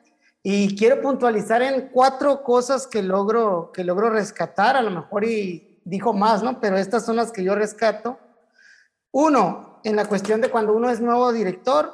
[0.45, 5.79] y quiero puntualizar en cuatro cosas que logro, que logro rescatar, a lo mejor y
[5.85, 6.59] dijo más, ¿no?
[6.59, 8.19] Pero estas son las que yo rescato.
[9.11, 11.93] Uno, en la cuestión de cuando uno es nuevo director,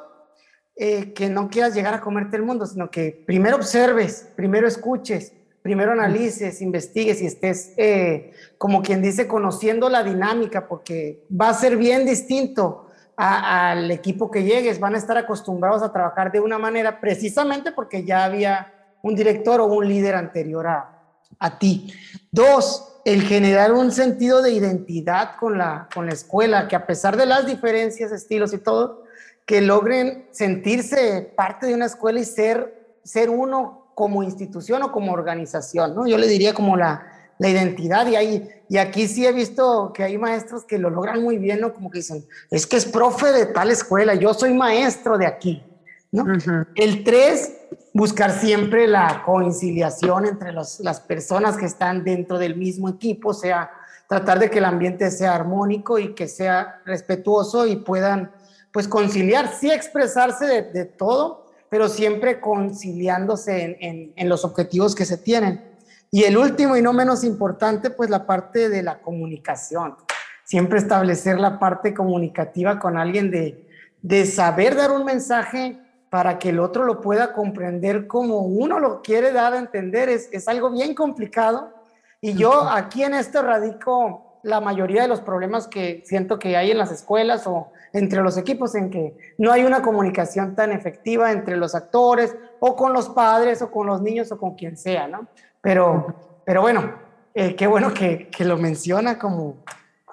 [0.74, 5.32] eh, que no quieras llegar a comerte el mundo, sino que primero observes, primero escuches,
[5.62, 11.54] primero analices, investigues y estés, eh, como quien dice, conociendo la dinámica, porque va a
[11.54, 12.89] ser bien distinto
[13.22, 18.02] al equipo que llegues, van a estar acostumbrados a trabajar de una manera precisamente porque
[18.02, 20.98] ya había un director o un líder anterior a,
[21.38, 21.92] a ti.
[22.30, 27.18] Dos, el generar un sentido de identidad con la, con la escuela, que a pesar
[27.18, 29.04] de las diferencias, estilos y todo,
[29.44, 35.12] que logren sentirse parte de una escuela y ser, ser uno como institución o como
[35.12, 36.06] organización, ¿no?
[36.06, 37.09] Yo le diría como la,
[37.40, 41.22] la identidad y ahí, y aquí sí he visto que hay maestros que lo logran
[41.22, 41.72] muy bien, ¿no?
[41.72, 45.64] Como que dicen, es que es profe de tal escuela, yo soy maestro de aquí,
[46.12, 46.26] ¿no?
[46.74, 47.54] El tres,
[47.94, 53.70] buscar siempre la conciliación entre las personas que están dentro del mismo equipo, o sea,
[54.06, 58.32] tratar de que el ambiente sea armónico y que sea respetuoso y puedan,
[58.70, 65.16] pues, conciliar, sí expresarse de, todo, pero siempre conciliándose en, en los objetivos que se
[65.16, 65.69] tienen.
[66.10, 69.96] Y el último y no menos importante, pues la parte de la comunicación.
[70.44, 73.68] Siempre establecer la parte comunicativa con alguien de,
[74.02, 75.78] de saber dar un mensaje
[76.10, 80.08] para que el otro lo pueda comprender como uno lo quiere dar a entender.
[80.08, 81.72] Es, es algo bien complicado.
[82.20, 86.70] Y yo aquí en esto radico la mayoría de los problemas que siento que hay
[86.70, 91.30] en las escuelas o entre los equipos en que no hay una comunicación tan efectiva
[91.30, 95.08] entre los actores o con los padres o con los niños o con quien sea,
[95.08, 95.28] ¿no?
[95.62, 96.94] Pero, pero bueno,
[97.34, 99.62] eh, qué bueno que, que, lo menciona como,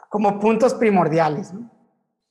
[0.09, 1.53] como puntos primordiales.
[1.53, 1.69] ¿no?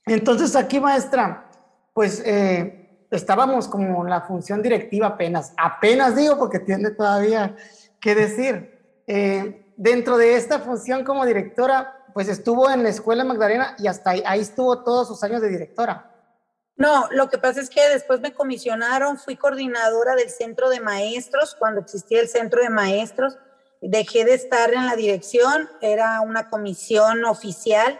[0.06, 1.50] Entonces aquí, maestra,
[1.92, 7.56] pues eh, estábamos como en la función directiva apenas, apenas digo porque tiene todavía
[8.00, 9.02] que decir.
[9.06, 14.10] Eh, dentro de esta función como directora, pues estuvo en la escuela Magdalena y hasta
[14.10, 16.15] ahí, ahí estuvo todos sus años de directora.
[16.76, 21.54] No, lo que pasa es que después me comisionaron, fui coordinadora del centro de maestros
[21.58, 23.38] cuando existía el centro de maestros.
[23.80, 27.98] Dejé de estar en la dirección, era una comisión oficial,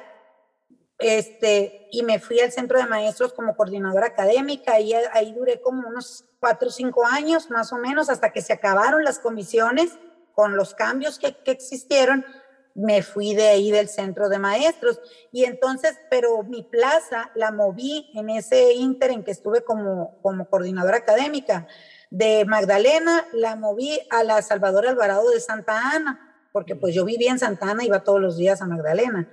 [0.99, 5.89] este, y me fui al centro de maestros como coordinadora académica y ahí duré como
[5.89, 9.99] unos cuatro o cinco años más o menos hasta que se acabaron las comisiones
[10.35, 12.25] con los cambios que, que existieron
[12.77, 15.01] me fui de ahí del centro de maestros.
[15.33, 20.49] Y entonces, pero mi plaza la moví en ese inter en que estuve como, como
[20.49, 21.67] coordinadora académica.
[22.11, 27.31] De Magdalena la moví a la Salvador Alvarado de Santa Ana, porque pues yo vivía
[27.31, 29.29] en Santana, iba todos los días a Magdalena.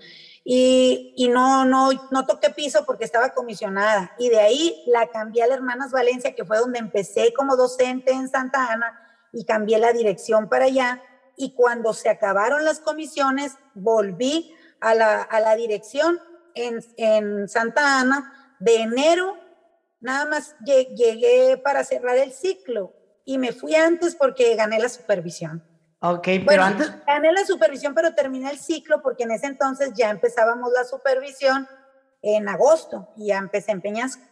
[0.45, 4.13] Y, y, no, no, no toqué piso porque estaba comisionada.
[4.17, 8.12] Y de ahí la cambié a la Hermanas Valencia, que fue donde empecé como docente
[8.12, 8.99] en Santa Ana
[9.32, 11.01] y cambié la dirección para allá.
[11.36, 16.19] Y cuando se acabaron las comisiones, volví a la, a la dirección
[16.56, 19.38] en, en Santa Ana de enero.
[20.00, 22.93] Nada más llegué para cerrar el ciclo
[23.26, 25.63] y me fui antes porque gané la supervisión.
[26.00, 26.91] Ok, pero antes...
[27.08, 31.65] Gané la supervisión, pero terminé el ciclo porque en ese entonces ya empezábamos la supervisión
[32.22, 34.24] en agosto y ya empecé en Peñasco.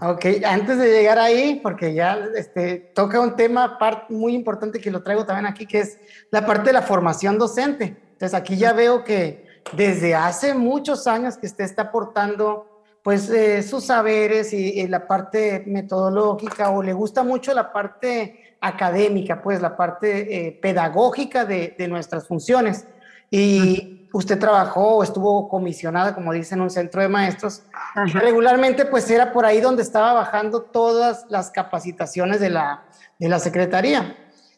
[0.00, 3.76] Ok, antes de llegar ahí, porque ya este, toca un tema
[4.08, 5.98] muy importante que lo traigo también aquí, que es
[6.30, 7.96] la parte de la formación docente.
[8.12, 13.62] Entonces aquí ya veo que desde hace muchos años que usted está aportando pues eh,
[13.62, 19.60] sus saberes y, y, la parte metodológica o le gusta mucho la parte académica, pues
[19.60, 22.86] la parte eh, pedagógica de, de, nuestras funciones.
[23.30, 27.62] Y usted trabajó o estuvo comisionada, como dicen, en un centro de maestros.
[27.94, 32.84] Regularmente, pues era por ahí donde estaba bajando todas las capacitaciones de la,
[33.18, 34.16] de la Secretaría.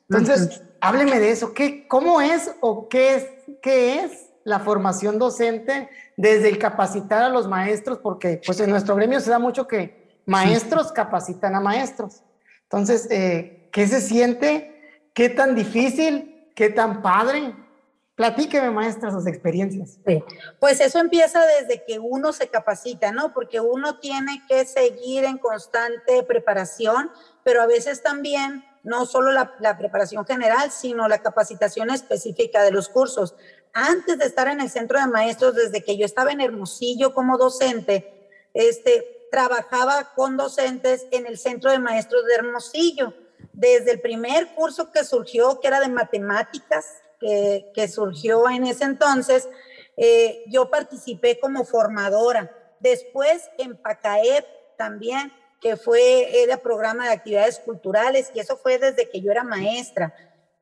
[0.08, 1.54] Entonces, hábleme de eso.
[1.54, 3.26] ¿Qué, ¿Cómo es o qué es,
[3.62, 7.98] qué es la formación docente desde el capacitar a los maestros?
[7.98, 12.22] Porque pues en nuestro gremio se da mucho que maestros capacitan a maestros.
[12.64, 15.08] Entonces, eh, ¿Qué se siente?
[15.14, 16.48] ¿Qué tan difícil?
[16.54, 17.54] ¿Qué tan padre?
[18.20, 19.98] Platíqueme, maestra, sus experiencias.
[20.58, 23.32] Pues eso empieza desde que uno se capacita, ¿no?
[23.32, 27.10] Porque uno tiene que seguir en constante preparación,
[27.44, 32.72] pero a veces también no solo la, la, preparación general, sino la capacitación específica de
[32.72, 33.34] los cursos.
[33.72, 37.38] Antes de estar en el centro de maestros, desde que yo estaba en Hermosillo como
[37.38, 43.14] docente, este, trabajaba con docentes en el centro de maestros de Hermosillo
[43.54, 49.48] desde el primer curso que surgió, que era de matemáticas, que, surgió en ese entonces,
[49.96, 52.50] eh, yo participé como formadora.
[52.80, 54.44] Después en PACAEP
[54.78, 55.30] también,
[55.60, 60.14] que fue el programa de actividades culturales, y eso fue desde que yo era maestra.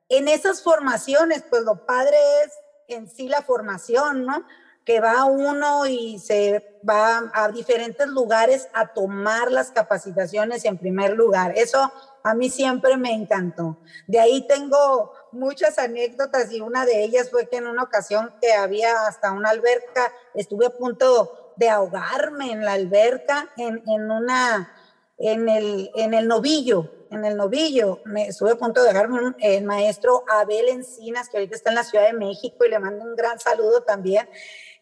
[0.09, 2.53] En esas formaciones, pues lo padre es
[2.89, 4.45] en sí la formación, ¿no?
[4.85, 11.15] Que va uno y se va a diferentes lugares a tomar las capacitaciones en primer
[11.15, 11.53] lugar.
[11.57, 11.93] Eso
[12.25, 13.79] a mí siempre me encantó.
[14.07, 18.53] De ahí tengo muchas anécdotas y una de ellas fue que en una ocasión que
[18.53, 24.73] había hasta una alberca, estuve a punto de ahogarme en la alberca, en, en una,
[25.19, 29.65] en el, en el novillo, en el novillo, me estuve a punto de dejarme el
[29.65, 33.17] maestro Abel Encinas, que ahorita está en la Ciudad de México y le mando un
[33.17, 34.29] gran saludo también.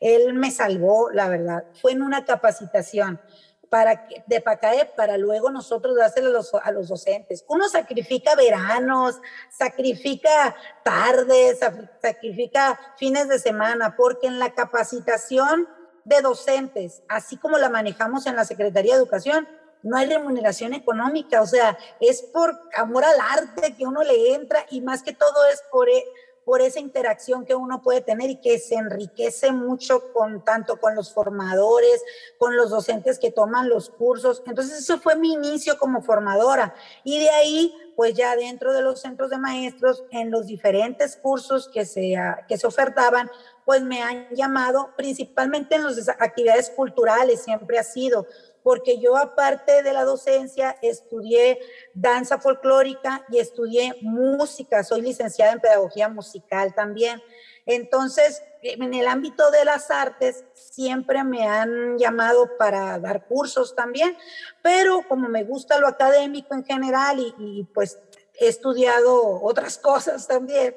[0.00, 1.64] Él me salvó, la verdad.
[1.80, 3.20] Fue en una capacitación
[3.70, 7.44] para de PACAE para luego nosotros dárselo a los, docentes.
[7.48, 11.60] Uno sacrifica veranos, sacrifica tardes,
[12.00, 15.68] sacrifica fines de semana, porque en la capacitación
[16.04, 19.48] de docentes, así como la manejamos en la Secretaría de Educación,
[19.82, 24.66] no hay remuneración económica, o sea, es por amor al arte que uno le entra
[24.70, 26.04] y más que todo es por, e,
[26.46, 30.94] por esa interacción que uno puede tener y que se enriquece mucho con tanto con
[30.94, 32.00] los formadores,
[32.38, 34.44] con los docentes que toman los cursos.
[34.46, 36.72] Entonces, eso fue mi inicio como formadora.
[37.02, 41.68] Y de ahí, pues ya dentro de los centros de maestros, en los diferentes cursos
[41.68, 42.14] que se,
[42.46, 43.28] que se ofertaban,
[43.66, 48.26] pues me han llamado, principalmente en las actividades culturales, siempre ha sido
[48.66, 51.60] porque yo aparte de la docencia estudié
[51.94, 57.22] danza folclórica y estudié música, soy licenciada en pedagogía musical también.
[57.64, 64.16] Entonces, en el ámbito de las artes siempre me han llamado para dar cursos también,
[64.62, 68.00] pero como me gusta lo académico en general y, pues
[68.38, 70.76] he estudiado otras cosas también.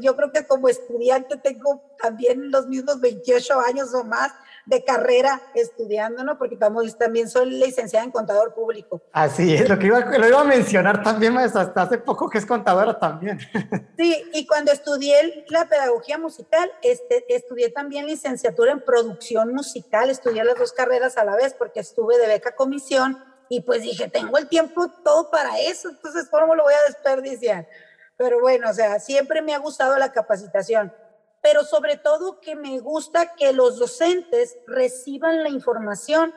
[0.00, 4.32] Yo creo que como estudiante tengo también los mismos 28 años o más,
[4.68, 6.36] de carrera estudiando, ¿no?
[6.36, 9.00] Porque también soy licenciada en contador público.
[9.12, 12.46] Así es, lo que iba, lo iba a mencionar también, hasta hace poco que es
[12.46, 13.38] contadora también.
[13.98, 20.44] Sí, y cuando estudié la pedagogía musical, este, estudié también licenciatura en producción musical, estudié
[20.44, 24.38] las dos carreras a la vez porque estuve de beca comisión y pues dije, tengo
[24.38, 27.68] el tiempo todo para eso, entonces ¿cómo lo voy a desperdiciar?
[28.16, 30.92] Pero bueno, o sea, siempre me ha gustado la capacitación
[31.40, 36.34] pero sobre todo que me gusta que los docentes reciban la información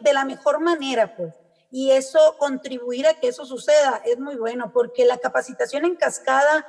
[0.00, 1.34] de la mejor manera, pues.
[1.70, 6.66] Y eso, contribuir a que eso suceda, es muy bueno, porque la capacitación en cascada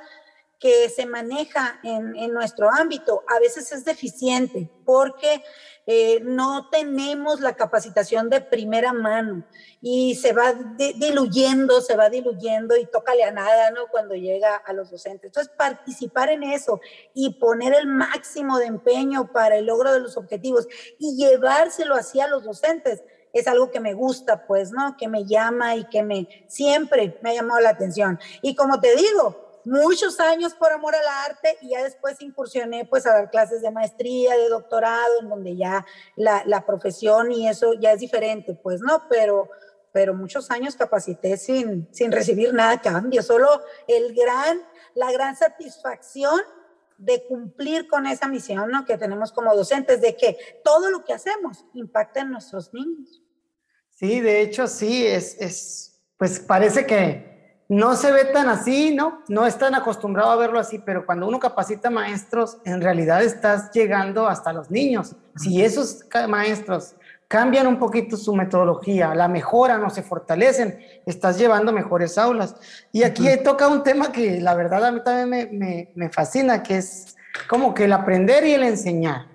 [0.58, 5.42] que se maneja en, en, nuestro ámbito a veces es deficiente porque
[5.86, 9.44] eh, no tenemos la capacitación de primera mano
[9.82, 10.54] y se va
[10.96, 13.72] diluyendo, se va diluyendo y tócale a nada.
[13.90, 15.26] Cuando llega a los docentes.
[15.26, 16.80] Entonces, participar en eso
[17.12, 20.66] y poner el máximo de empeño para el logro de los objetivos
[20.98, 24.96] y llevárselo a los docentes es algo que me gusta, pues, ¿no?
[24.96, 28.18] Que me llama y que me siempre me ha llamado la atención.
[28.42, 33.06] Y como te digo, muchos años por amor al arte y ya después incursioné pues
[33.06, 35.84] a dar clases de maestría, de doctorado, en donde ya
[36.16, 39.48] la, la profesión y eso ya es diferente, pues no, pero,
[39.92, 44.60] pero muchos años capacité sin, sin recibir nada a cambio, solo el gran,
[44.94, 46.40] la gran satisfacción
[46.96, 48.84] de cumplir con esa misión ¿no?
[48.84, 53.22] que tenemos como docentes, de que todo lo que hacemos impacta en nuestros niños.
[53.90, 57.33] Sí, de hecho sí, es, es pues parece que
[57.68, 59.22] no se ve tan así, ¿no?
[59.28, 64.28] No están acostumbrados a verlo así, pero cuando uno capacita maestros, en realidad estás llegando
[64.28, 65.16] hasta los niños.
[65.36, 66.94] Si esos maestros
[67.26, 72.54] cambian un poquito su metodología, la mejoran o se fortalecen, estás llevando mejores aulas.
[72.92, 77.16] Y aquí toca un tema que la verdad a mí también me, fascina, que es
[77.48, 79.26] como que el aprender y el enseñar.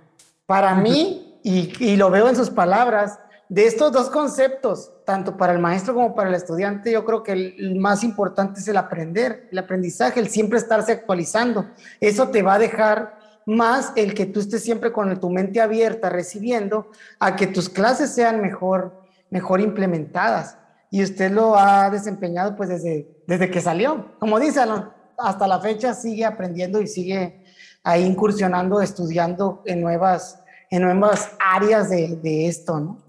[0.46, 3.20] Para mí, y, y lo veo en sus palabras,
[3.50, 7.32] de estos dos conceptos, tanto para el maestro como para el estudiante, yo creo que
[7.32, 11.66] el, más importante es el aprender, el aprendizaje, el siempre estarse actualizando.
[12.00, 16.10] Eso te va a dejar más el que tú estés siempre con tu mente abierta
[16.10, 20.56] recibiendo a que tus clases sean mejor, mejor implementadas.
[20.92, 24.12] Y usted lo ha desempeñado pues desde, desde que salió.
[24.20, 24.62] Como dice,
[25.18, 27.44] hasta la fecha sigue aprendiendo y sigue
[27.84, 30.40] ahí incursionando, estudiando en nuevas,
[30.70, 33.09] en nuevas áreas de, de esto, ¿no?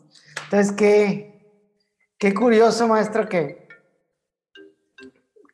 [0.50, 1.46] Entonces, qué,
[2.18, 3.68] qué curioso, maestro, que,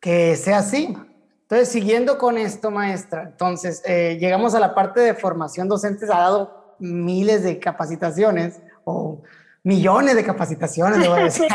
[0.01, 0.97] que sea así.
[1.43, 6.21] Entonces, siguiendo con esto, maestra, entonces, eh, llegamos a la parte de formación docente, ha
[6.21, 9.23] dado miles de capacitaciones o
[9.63, 11.49] millones de capacitaciones, a decir.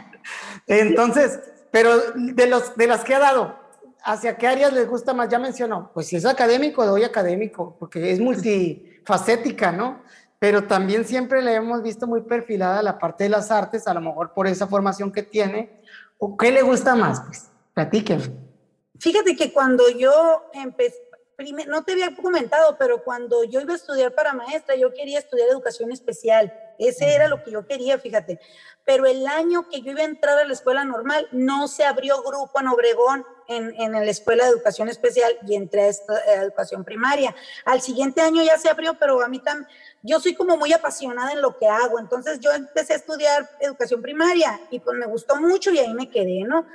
[0.66, 3.54] entonces, pero de, los, de las que ha dado,
[4.02, 5.28] ¿hacia qué áreas les gusta más?
[5.28, 10.08] Ya mencionó, pues si es académico, doy académico, porque es multifacética, ¿no?
[10.38, 14.00] Pero también siempre le hemos visto muy perfilada la parte de las artes, a lo
[14.00, 15.82] mejor por esa formación que tiene.
[16.18, 17.20] ¿O qué le gusta más?
[17.22, 18.24] Pues platíqueme.
[18.98, 21.08] Fíjate que cuando yo empecé,
[21.68, 25.48] no te había comentado, pero cuando yo iba a estudiar para maestra, yo quería estudiar
[25.48, 26.52] educación especial.
[26.78, 28.40] Ese era lo que yo quería, fíjate.
[28.84, 32.22] Pero el año que yo iba a entrar a la escuela normal, no se abrió
[32.22, 36.84] grupo en Obregón en, en la escuela de educación especial y entré a, esta, educación
[36.84, 37.34] primaria.
[37.64, 39.68] Al siguiente año ya se abrió, pero a mí también,
[40.02, 41.98] yo soy como muy apasionada en lo que hago.
[41.98, 46.10] Entonces yo empecé a estudiar educación primaria y pues me gustó mucho y ahí me
[46.10, 46.66] quedé, ¿no?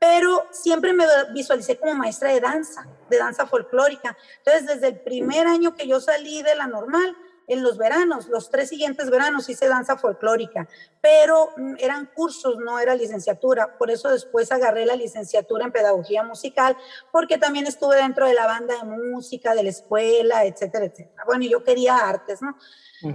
[0.00, 1.04] pero siempre me
[1.34, 4.16] visualicé como maestra de danza, de danza folclórica.
[4.38, 7.14] Entonces, desde el primer año que yo salí de la normal,
[7.50, 10.68] en los veranos, los tres siguientes veranos hice danza folclórica,
[11.00, 13.76] pero mm, eran cursos, no era licenciatura.
[13.76, 16.76] Por eso después agarré la licenciatura en pedagogía musical,
[17.10, 21.24] porque también estuve dentro de la banda de música, de la escuela, etcétera, etcétera.
[21.26, 22.56] Bueno, yo quería artes, ¿no?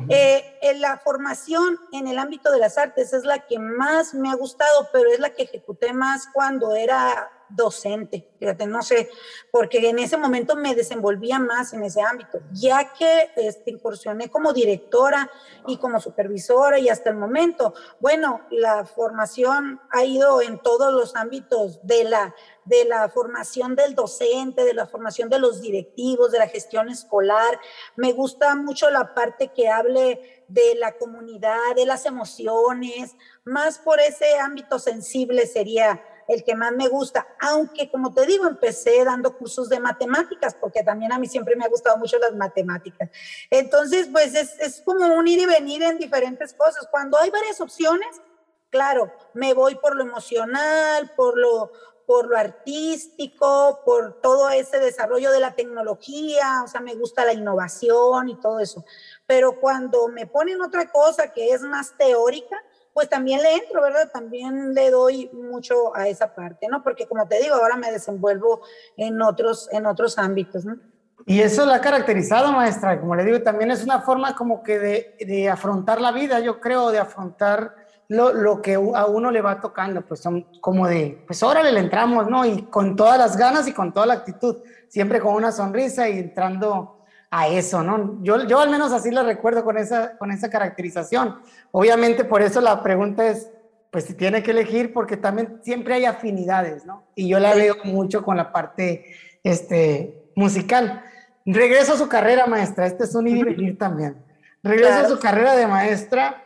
[0.09, 4.35] Eh, la formación en el ámbito de las artes es la que más me ha
[4.35, 9.09] gustado, pero es la que ejecuté más cuando era docente, fíjate, no sé,
[9.51, 14.53] porque en ese momento me desenvolvía más en ese ámbito, ya que este, incursioné como
[14.53, 15.29] directora
[15.67, 21.15] y como supervisora y hasta el momento, bueno, la formación ha ido en todos los
[21.15, 22.35] ámbitos de la,
[22.65, 27.59] de la formación del docente, de la formación de los directivos, de la gestión escolar.
[27.95, 33.99] Me gusta mucho la parte que hable de la comunidad, de las emociones, más por
[33.99, 39.37] ese ámbito sensible sería el que más me gusta, aunque como te digo, empecé dando
[39.37, 43.09] cursos de matemáticas, porque también a mí siempre me ha gustado mucho las matemáticas.
[43.49, 46.87] Entonces, pues es, es como un ir y venir en diferentes cosas.
[46.89, 48.21] Cuando hay varias opciones,
[48.69, 51.71] claro, me voy por lo emocional, por lo,
[52.05, 57.33] por lo artístico, por todo ese desarrollo de la tecnología, o sea, me gusta la
[57.33, 58.85] innovación y todo eso.
[59.25, 62.61] Pero cuando me ponen otra cosa que es más teórica,
[62.95, 64.09] pues también le entro, ¿verdad?
[64.09, 66.81] También le doy mucho a esa parte, ¿no?
[66.81, 68.61] Porque como te digo, ahora me desenvuelvo
[68.95, 70.77] en otros, en otros ámbitos, ¿no?
[71.25, 72.97] Y eso la ha caracterizado, maestra.
[73.01, 76.89] Como le digo, también es una forma como que de, afrontar la vida, yo creo,
[76.89, 77.75] de afrontar
[78.07, 80.01] lo, lo, que a uno le va tocando.
[80.01, 82.45] Pues son como de, pues órale, le entramos, ¿no?
[82.45, 86.17] Y con todas las ganas y con toda la actitud, siempre con una sonrisa y
[86.17, 86.94] entrando
[87.37, 88.17] a eso, ¿no?
[88.23, 91.37] Yo, yo al menos así lo recuerdo con esa, con esa caracterización.
[91.71, 93.51] Obviamente por eso la pregunta es,
[93.91, 97.03] pues si tiene que elegir, porque también siempre hay afinidades, ¿no?
[97.13, 99.13] Y yo la veo mucho con la parte
[99.43, 101.03] este, musical.
[101.45, 104.15] Regreso a su carrera maestra, este es un ir y venir también.
[104.63, 106.41] Regreso a su carrera de maestra,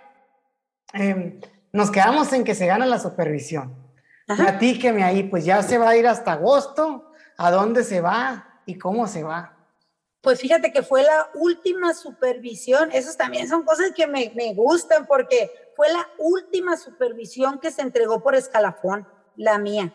[0.93, 1.39] em,
[1.71, 3.75] nos quedamos en que se gana la supervisión.
[4.25, 8.79] Platíqueme ahí, pues ya se va a ir hasta agosto, ¿a dónde se va y
[8.79, 9.58] cómo se va?
[10.21, 15.05] Pues fíjate que fue la última supervisión, esas también son cosas que me, me gustan
[15.05, 19.07] porque fue la última supervisión que se entregó por escalafón,
[19.37, 19.93] la mía.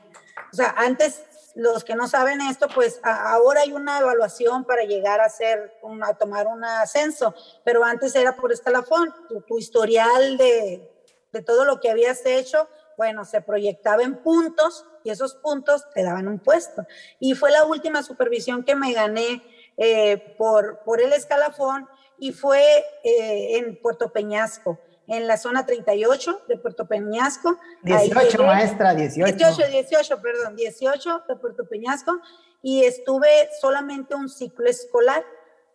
[0.51, 1.23] O sea, antes
[1.55, 5.73] los que no saben esto, pues ahora hay una evaluación para llegar a hacer,
[6.03, 9.15] a tomar un ascenso, pero antes era por escalafón,
[9.47, 10.91] tu, historial de,
[11.33, 16.03] de, todo lo que habías hecho, bueno, se proyectaba en puntos y esos puntos te
[16.03, 16.87] daban un puesto.
[17.21, 19.43] Y fue la última supervisión que me gané
[19.77, 22.63] eh, por, por el escalafón y fue
[23.03, 27.59] eh, en Puerto Peñasco en la zona 38 de Puerto Peñasco.
[27.83, 29.37] 18, maestra, 18.
[29.37, 32.21] 18, 18, perdón, 18 de Puerto Peñasco.
[32.63, 33.29] Y estuve
[33.61, 35.25] solamente un ciclo escolar.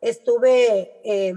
[0.01, 1.33] Estuve, eh,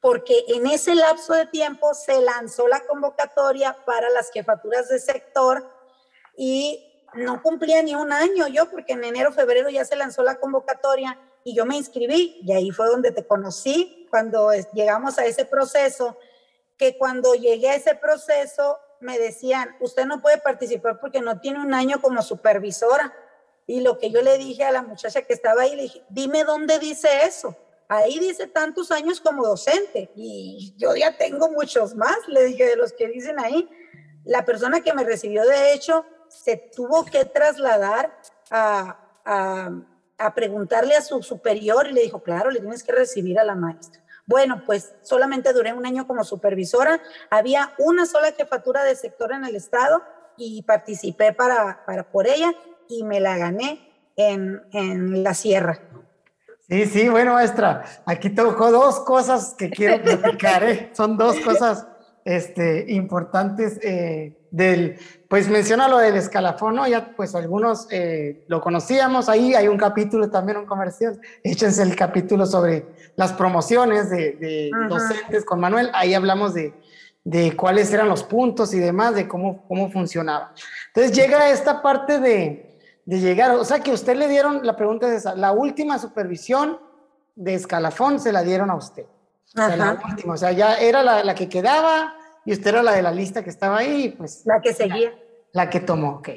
[0.00, 5.68] porque en ese lapso de tiempo se lanzó la convocatoria para las jefaturas de sector
[6.36, 10.38] y no cumplía ni un año yo, porque en enero, febrero ya se lanzó la
[10.38, 15.44] convocatoria y yo me inscribí y ahí fue donde te conocí, cuando llegamos a ese
[15.44, 16.16] proceso
[16.76, 21.60] que cuando llegué a ese proceso me decían, usted no puede participar porque no tiene
[21.60, 23.14] un año como supervisora.
[23.66, 26.44] Y lo que yo le dije a la muchacha que estaba ahí, le dije, dime
[26.44, 27.56] dónde dice eso.
[27.88, 30.10] Ahí dice tantos años como docente.
[30.14, 33.68] Y yo ya tengo muchos más, le dije, de los que dicen ahí.
[34.24, 38.16] La persona que me recibió, de hecho, se tuvo que trasladar
[38.50, 39.70] a, a,
[40.20, 43.54] a preguntarle a su superior y le dijo, claro, le tienes que recibir a la
[43.54, 44.00] maestra.
[44.26, 47.00] Bueno, pues solamente duré un año como supervisora.
[47.30, 50.02] Había una sola jefatura de sector en el estado
[50.36, 52.52] y participé para, para por ella
[52.88, 55.80] y me la gané en, en la sierra.
[56.68, 60.90] Sí, sí, bueno, maestra, aquí tocó dos cosas que quiero platicar, ¿eh?
[60.92, 61.88] son dos cosas
[62.24, 64.98] este, importantes eh, del,
[65.28, 66.88] pues menciona lo del escalafón, ¿no?
[66.88, 71.94] Ya pues algunos eh, lo conocíamos, ahí hay un capítulo también, un comercial, échense el
[71.94, 72.86] capítulo sobre
[73.16, 76.74] las promociones de, docentes con Manuel, ahí hablamos de,
[77.22, 80.52] de, cuáles eran los puntos y demás, de cómo, cómo funcionaba.
[80.88, 85.06] Entonces llega esta parte de, de llegar, o sea que usted le dieron, la pregunta
[85.06, 86.78] es esa, la última supervisión
[87.36, 89.04] de escalafón se la dieron a usted.
[89.04, 92.14] O sea, la última, o sea, ya era la, la que quedaba,
[92.50, 94.42] y usted era la de la lista que estaba ahí, pues.
[94.44, 95.14] La que seguía.
[95.52, 96.30] La, que tomó, ok.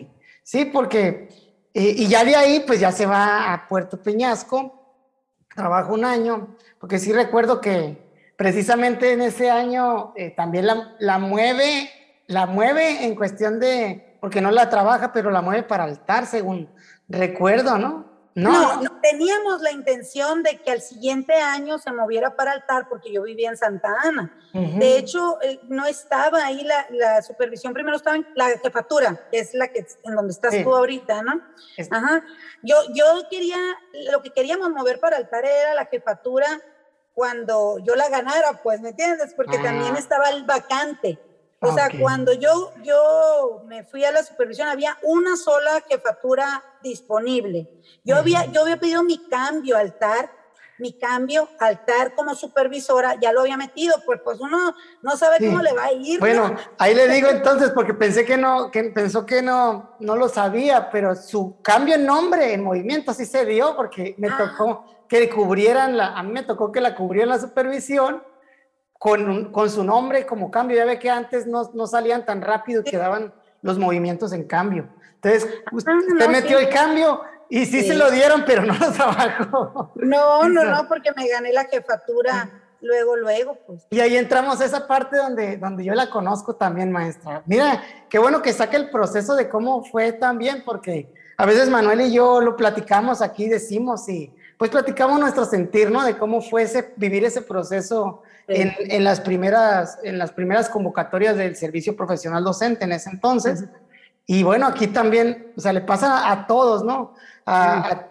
[0.43, 1.27] Sí, porque,
[1.73, 4.93] eh, y ya de ahí, pues ya se va a Puerto Peñasco,
[5.55, 7.97] trabaja un año, porque sí recuerdo que
[8.37, 11.89] precisamente en ese año eh, también la, la, mueve,
[12.27, 16.69] la mueve en cuestión de, porque no la trabaja, pero la mueve para altar, según
[17.09, 18.05] recuerdo, ¿no?
[18.35, 18.81] No.
[18.81, 18.99] no.
[19.01, 23.49] teníamos la intención de que al siguiente año se moviera para altar porque yo vivía
[23.49, 24.33] en Santa Ana.
[24.53, 29.55] De hecho, eh, no estaba ahí la, supervisión, primero estaba en la jefatura, que es
[29.55, 31.41] la que en donde estás tú ahorita, ¿no?
[31.89, 32.23] Ajá.
[32.61, 33.57] Yo, yo quería,
[34.11, 36.61] lo que queríamos mover para altar era la jefatura
[37.15, 39.33] cuando yo la ganara, pues, ¿me entiendes?
[39.35, 39.99] Porque también ah.
[39.99, 41.19] estaba el vacante.
[41.63, 47.69] O sea, cuando yo, yo me fui a la supervisión, había una sola jefatura disponible.
[48.03, 50.29] Yo, había, yo había pedido mi cambio altar,
[50.77, 55.61] mi cambio altar como supervisora, ya lo había metido, pues, pues uno no sabe cómo
[55.61, 56.19] le va a ir.
[56.19, 60.27] Bueno, ahí le digo entonces, porque pensé que no, que pensó que no, no lo
[60.27, 64.37] sabía, pero su cambio en nombre, en movimiento, sí se dio, porque me ah.
[64.37, 68.21] tocó que cubrieran la, a mí me tocó que la cubrieran la supervisión
[69.03, 70.77] con, con, su nombre como cambio.
[70.77, 74.87] Ya ve que antes no, no salían tan rápido y quedaban los movimientos en cambio.
[75.15, 75.91] Entonces, ah, usted,
[76.29, 79.91] metió el cambio y sí, se lo dieron, pero no lo trabajó.
[79.95, 82.49] No, no, no, porque me gané la jefatura
[82.79, 83.85] luego, luego, pues.
[83.89, 87.43] Y ahí entramos a esa parte donde, donde yo la conozco también, maestra.
[87.45, 91.99] Mira, qué bueno que saque el proceso de cómo fue también, porque a veces Manuel
[91.99, 96.05] y yo lo platicamos aquí, decimos y pues platicamos nuestro sentir, ¿no?
[96.05, 101.55] De cómo fue ese, vivir ese proceso en, las primeras, en las primeras convocatorias del
[101.55, 103.65] servicio profesional docente en ese entonces.
[104.25, 107.13] Y bueno, aquí también, o sea, le pasa a todos, ¿no?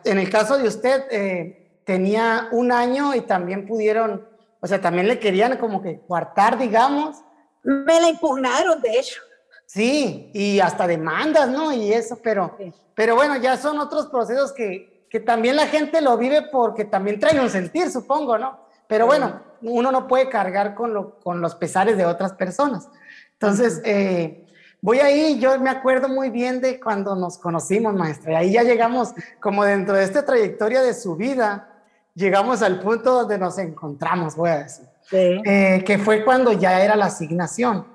[0.05, 4.27] en el caso de usted, eh, tenía un año y también pudieron,
[4.61, 7.17] o sea, también le querían como que cuartar, digamos.
[7.63, 9.23] Me la impugnaron, de hecho.
[9.65, 11.73] Sí, y hasta demandas, ¿no?
[11.73, 12.59] Y eso, pero,
[12.95, 17.19] pero bueno, ya son otros procesos que, que también la gente lo vive porque también
[17.19, 18.62] trae un sentir, supongo, ¿no?
[18.93, 22.91] Pero bueno, uno no puede cargar con, lo, con los pesares de otras personas.
[23.33, 24.47] Entonces, eh,
[24.83, 28.65] voy ahí, yo me acuerdo muy bien de cuando nos conocimos, maestra, y ahí ya
[28.65, 31.71] llegamos como dentro de esta trayectoria de su vida,
[32.15, 36.95] llegamos al punto donde nos encontramos, voy a decir, eh, que fue cuando ya era
[36.95, 37.87] la asignación,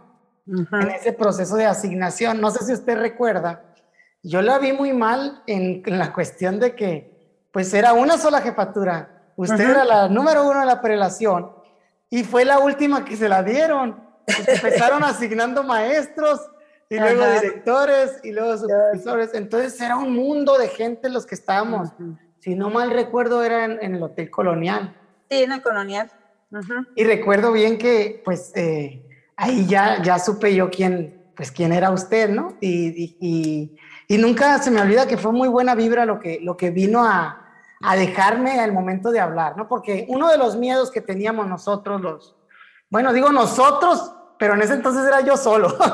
[0.48, 3.62] en ese proceso de asignación, no sé si usted recuerda,
[4.24, 9.17] yo la vi muy mal en, la cuestión de que, pues era una sola jefatura,
[9.38, 11.52] usted era la número uno de la prelación,
[12.10, 16.42] y fue la última que se la dieron, empezaron asignando maestros,
[16.90, 19.34] y luego directores y luego supervisores.
[19.34, 21.90] Entonces era un mundo de gente los que estábamos.
[22.40, 24.96] Si no mal recuerdo, era en, el Hotel Colonial.
[25.30, 26.10] Sí, en el Colonial.
[26.96, 29.04] Y recuerdo bien que, pues, eh,
[29.36, 32.58] ahí ya, ya supe yo quién, pues, quién era usted, ¿no?
[32.62, 33.78] Y, y,
[34.08, 37.04] y, nunca se me olvida que fue muy buena vibra lo que, lo que vino
[37.04, 37.47] a,
[37.82, 39.68] a dejarme al momento de hablar, ¿no?
[39.68, 42.36] Porque uno de los miedos que teníamos nosotros, los,
[42.90, 45.76] bueno, digo nosotros, pero en ese entonces era yo solo.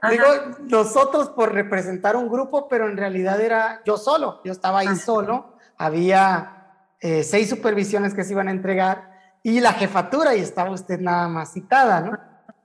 [0.00, 0.10] O.
[0.10, 0.26] Digo,
[0.68, 4.40] nosotros por representar un grupo, pero en realidad era yo solo.
[4.44, 5.56] Yo estaba ahí solo.
[5.76, 6.58] Había
[7.00, 9.10] eh, seis supervisiones que se iban a entregar
[9.42, 12.18] y la jefatura y estaba usted nada más citada, ¿no?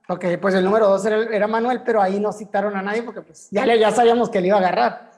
[0.06, 3.48] Porque pues el número dos era, Manuel, pero ahí no citaron a nadie porque pues
[3.50, 5.10] ya, ya sabíamos que le iba a agarrar.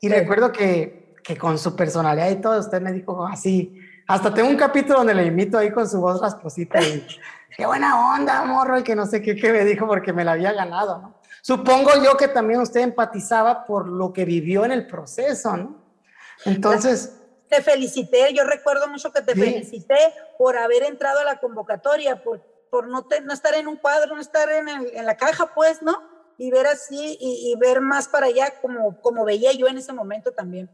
[0.00, 4.50] Y recuerdo que, que con su personalidad y todo, usted me dijo así, hasta tengo
[4.50, 7.04] un capítulo donde le invito ahí con su voz rasposita y
[7.56, 10.32] qué buena onda, morro, y que no sé qué, qué me dijo porque me la
[10.32, 11.14] había ganado, ¿no?
[11.40, 15.76] Supongo yo que también usted empatizaba por lo que vivió en el proceso, ¿no?
[16.44, 17.20] Entonces...
[17.48, 19.94] Te felicité, yo recuerdo mucho que te felicité
[20.38, 24.20] por haber entrado a la convocatoria, por, por no, no estar en un cuadro, no
[24.20, 26.02] estar en, en la caja, pues, ¿no?
[26.38, 30.32] Y ver así y, ver más para allá como, como veía yo en ese momento
[30.32, 30.68] también.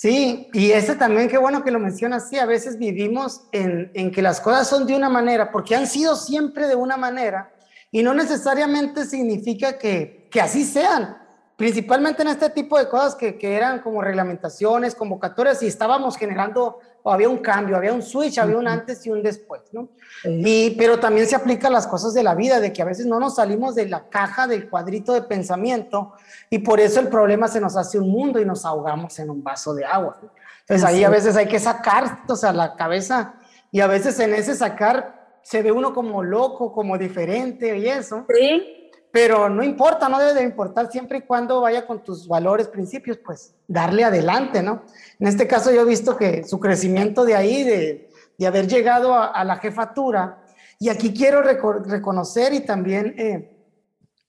[0.00, 4.12] Sí, y ese también, qué bueno que lo mencionas, sí, a veces vivimos en, en
[4.12, 7.52] que las cosas son de una manera, porque han sido siempre de una manera,
[7.90, 11.18] y no necesariamente significa que, que así sean,
[11.58, 16.78] principalmente en este tipo de cosas que, que, eran como reglamentaciones, convocatorias, y estábamos generando,
[17.02, 19.88] o había un cambio, había un switch, había un antes y un después, ¿no?
[20.22, 23.06] Y, pero también se aplica a las cosas de la vida, de que a veces
[23.06, 26.12] no nos salimos de la caja, del cuadrito de pensamiento,
[26.48, 29.42] y por eso el problema se nos hace un mundo y nos ahogamos en un
[29.42, 30.16] vaso de agua.
[30.60, 33.34] Entonces ahí a veces hay que sacar, o sea, la cabeza,
[33.72, 38.26] y a veces en ese sacar se ve uno como loco, como diferente y eso.
[38.32, 38.77] Sí.
[39.20, 43.16] Pero no importa, no debe de importar siempre y cuando vaya con tus valores, principios,
[43.16, 44.82] pues darle adelante, ¿no?
[45.18, 49.16] En este caso yo he visto que su crecimiento de ahí, de, de haber llegado
[49.16, 50.44] a, la jefatura,
[50.78, 53.56] y aquí quiero reconocer y también eh,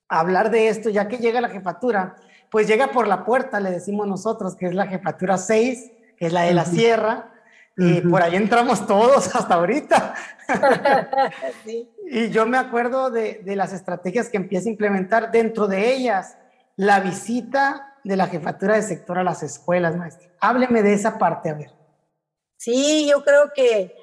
[0.08, 2.16] hablar de esto, ya que llega la jefatura,
[2.50, 6.34] pues llega por la puerta, le decimos nosotros, que es la jefatura 6, que es
[6.34, 7.29] la de la sierra,
[7.80, 10.16] y por ahí entramos todos hasta ahorita.
[12.12, 16.40] Y yo me acuerdo de, de, las estrategias que empieza a implementar dentro de ellas,
[16.76, 20.28] la visita de la jefatura de sector a las escuelas, maestra.
[20.40, 21.70] Hábleme de esa parte, a ver.
[22.58, 23.96] Sí, yo creo que,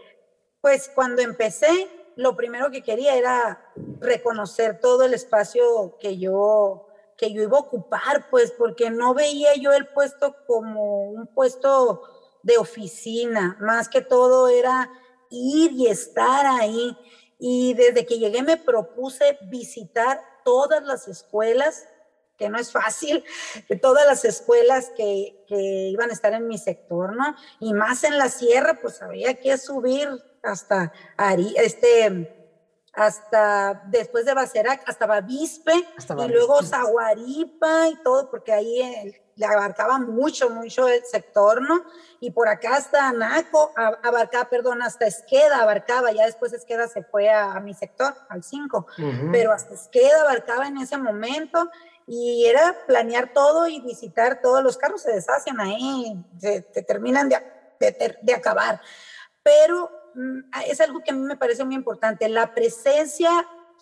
[0.61, 3.61] pues cuando empecé, lo primero que quería era
[4.01, 6.87] reconocer todo el espacio que yo,
[7.19, 12.16] que yo iba a ocupar, pues porque no veía yo el puesto como un puesto
[12.47, 14.89] de oficina, más que todo era
[15.31, 16.97] ir y estar ahí.
[17.39, 21.89] Y desde que llegué me propuse visitar todas las escuelas,
[22.39, 23.25] que no es fácil,
[23.69, 25.57] de todas las escuelas que, que
[25.91, 27.35] iban a estar en mi sector, ¿no?
[27.59, 30.09] Y más en la sierra, pues había que subir
[30.43, 32.55] hasta Ari, este,
[32.93, 39.47] hasta después de Bacerac, hasta Bavispe, y luego Zaguaripa y todo, porque ahí eh, le
[39.47, 41.85] abarcaba mucho, mucho el sector, ¿no?
[42.21, 43.73] Y por acá hasta Anaco,
[44.03, 48.87] abarcaba, perdón, hasta Esqueda abarcaba, ya después Esqueda se fue a, mi sector, al 5,
[49.31, 51.71] pero hasta Esqueda abarcaba en ese momento
[52.07, 57.37] y era planear todo y visitar todos los carros, se deshacen ahí, se, terminan de,
[57.79, 58.81] de, de acabar.
[59.43, 63.31] Pero Mm, es algo que a mí me parece muy importante, la presencia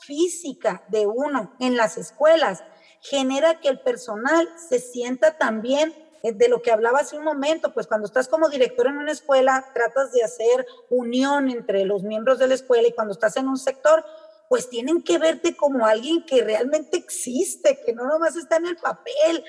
[0.00, 2.64] física de uno en las escuelas
[3.04, 7.74] genera que el personal se sienta también eh, de lo que hablaba hace un momento,
[7.74, 12.38] pues cuando estás como director en una escuela, tratas de hacer unión entre los miembros
[12.38, 14.02] de la escuela y cuando estás en un sector,
[14.48, 18.76] pues tienen que verte como alguien que realmente existe, que no nomás está en el
[18.76, 19.44] papel,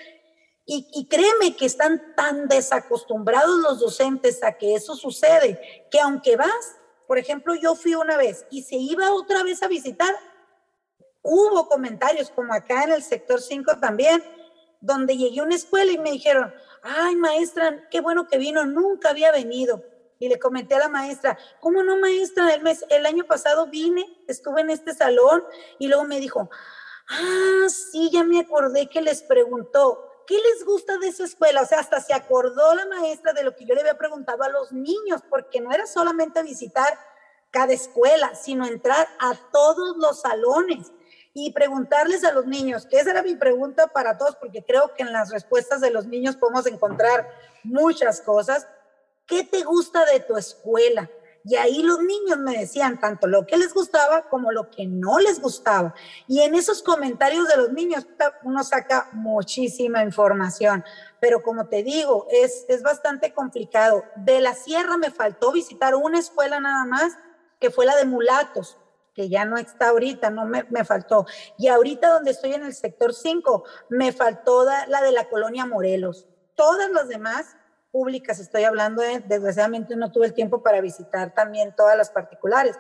[0.68, 6.76] y, créeme que están tan desacostumbrados los docentes a que eso sucede, que aunque vas,
[7.08, 10.12] por ejemplo, yo fui una vez y se iba otra vez a visitar,
[11.26, 14.24] hubo comentarios como acá en el sector 5 también,
[14.80, 16.54] donde llegué a una escuela y me dijeron,
[16.84, 19.84] ay maestra, qué bueno que vino, nunca había venido.
[20.20, 22.54] Y le comenté a la maestra, ¿cómo no maestra?
[22.54, 25.44] El, mes, el año pasado vine, estuve en este salón
[25.80, 26.50] y luego me dijo,
[27.10, 31.62] Ah, sí, ya me acordé que les preguntó, ¿qué les gusta de esa escuela?
[31.62, 34.50] O sea, hasta se acordó la maestra de lo que yo le había preguntado a
[34.50, 36.98] los niños, porque no era solamente visitar
[37.52, 40.92] cada escuela, sino entrar a todos los salones
[41.38, 45.04] y preguntarles a los niños, que esa era mi pregunta para todos, porque creo que
[45.04, 47.30] en las respuestas de los niños podemos encontrar
[47.62, 48.70] muchas cosas.
[49.28, 51.10] ¿Qué te gusta de tu escuela?
[51.44, 55.20] Y ahí los niños me decían tanto lo que les gustaba como lo que no
[55.20, 55.94] les gustaba.
[56.26, 58.08] Y en esos comentarios de los niños
[58.44, 60.86] uno saca muchísima información.
[61.20, 64.06] Pero como te digo, es, es bastante complicado.
[64.16, 67.18] De la sierra me faltó visitar una escuela nada más,
[67.60, 68.78] que fue la de mulatos
[69.16, 71.26] que ya no está ahorita, no me, me, faltó.
[71.58, 76.28] Y ahorita donde estoy en el sector 5, me faltó la de la colonia Morelos.
[76.54, 77.56] Todas las demás
[77.92, 82.78] públicas, estoy hablando de, desgraciadamente no tuve el tiempo para visitar también todas las particulares,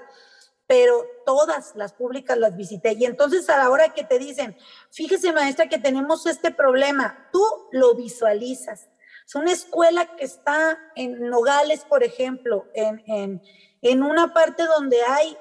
[0.67, 2.93] pero todas las públicas las visité.
[2.99, 4.57] Y entonces a la hora que te dicen,
[4.91, 8.89] fíjese maestra que tenemos este problema, tú lo visualizas.
[9.25, 13.41] Es una escuela que está en Nogales, por ejemplo, en, en,
[13.81, 15.38] en una parte donde hay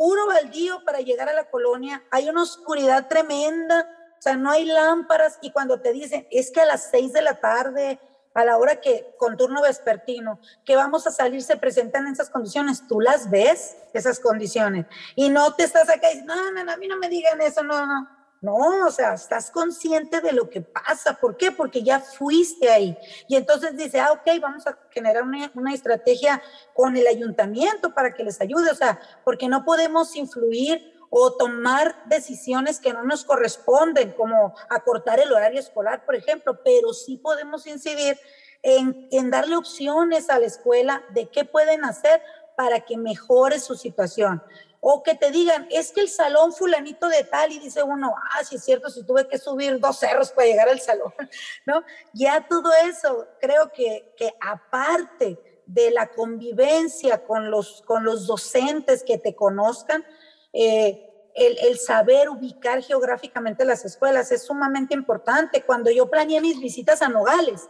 [0.00, 3.86] puro baldío para llegar a la colonia, hay una oscuridad tremenda,
[4.18, 7.20] o sea, no hay lámparas y cuando te dicen, es que a las seis de
[7.20, 8.00] la tarde,
[8.32, 12.86] a la hora que con turno vespertino, que vamos a salir, se presentan esas condiciones,
[12.88, 14.86] tú las ves, esas condiciones,
[15.16, 17.38] y no te estás acá y dices, no, no, no, a mí no me digan
[17.42, 18.08] eso, no, no.
[18.40, 21.18] No, o sea, estás consciente de lo que pasa.
[21.20, 21.52] ¿Por qué?
[21.52, 22.96] Porque ya fuiste ahí.
[23.28, 28.14] Y entonces dice, ah, ok, vamos a generar una, una estrategia con el ayuntamiento para
[28.14, 28.70] que les ayude.
[28.70, 35.20] O sea, porque no podemos influir o tomar decisiones que no nos corresponden, como acortar
[35.20, 38.18] el horario escolar, por ejemplo, pero sí podemos incidir
[38.62, 42.22] en, en darle opciones a la escuela de qué pueden hacer
[42.56, 44.42] para que mejore su situación.
[44.80, 48.44] O que te digan, es que el salón fulanito de tal, y dice uno, ah,
[48.44, 51.12] sí es cierto, si tuve que subir dos cerros para llegar al salón,
[51.66, 51.84] ¿no?
[52.14, 59.04] Ya todo eso, creo que, que aparte de la convivencia con los, con los docentes
[59.04, 60.04] que te conozcan,
[60.52, 65.62] eh, el, saber ubicar geográficamente las escuelas es sumamente importante.
[65.62, 67.68] Cuando yo planeé mis visitas a Nogales,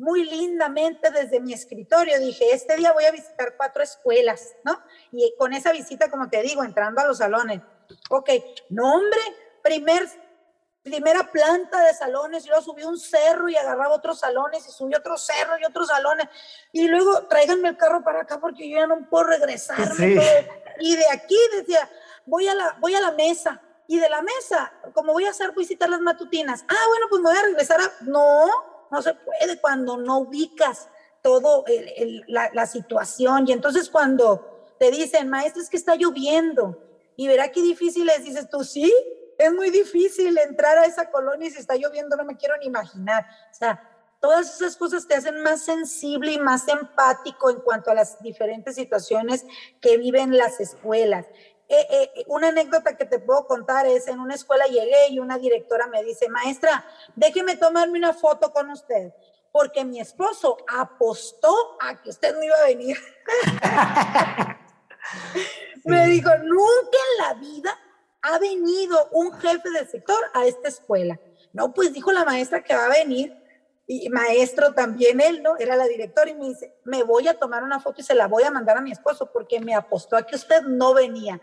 [0.00, 4.82] muy lindamente desde mi escritorio dije, este día voy a visitar cuatro escuelas, ¿no?
[5.12, 7.60] Y con esa visita, como te digo, entrando a los salones,
[8.08, 8.30] ok,
[8.70, 9.20] nombre,
[9.62, 10.08] primer,
[10.82, 15.18] primera planta de salones, yo subí un cerro y agarraba otros salones y subí otro
[15.18, 16.28] cerro y otros salones,
[16.72, 19.86] y luego tráiganme el carro para acá porque yo ya no puedo regresar.
[20.80, 21.86] Y de aquí decía,
[22.24, 23.60] voy a la, voy a la mesa.
[23.86, 27.28] Y de la mesa, como voy a hacer visitar las matutinas, ah, bueno, pues me
[27.28, 27.92] voy a regresar a...
[28.02, 28.48] No,
[28.90, 30.88] no se puede cuando no ubicas
[31.22, 31.64] todo
[32.26, 33.46] la, la, situación.
[33.46, 36.78] Y entonces cuando te dicen, maestro, es que está lloviendo,
[37.20, 38.90] y verá qué difícil es, dices tú, sí,
[39.36, 42.66] es muy difícil entrar a esa colonia y si está lloviendo no me quiero ni
[42.66, 43.26] imaginar.
[43.50, 43.82] O sea,
[44.20, 48.74] todas esas cosas te hacen más sensible y más empático en cuanto a las diferentes
[48.74, 49.44] situaciones
[49.82, 51.26] que viven las escuelas.
[51.72, 55.38] Eh, eh, una anécdota que te puedo contar es, en una escuela llegué y una
[55.38, 59.12] directora me dice, maestra, déjeme tomarme una foto con usted,
[59.52, 62.96] porque mi esposo apostó a que usted no iba a venir.
[65.84, 67.78] Me dijo, nunca en la vida
[68.22, 71.20] ha venido un jefe de sector a esta escuela.
[71.52, 73.40] No, pues dijo la maestra que va a venir
[73.92, 75.56] y maestro también él, ¿no?
[75.58, 78.28] Era la directora y me dice, me voy a tomar una foto y se la
[78.28, 81.40] voy a mandar a mi esposo porque me apostó a que usted no venía.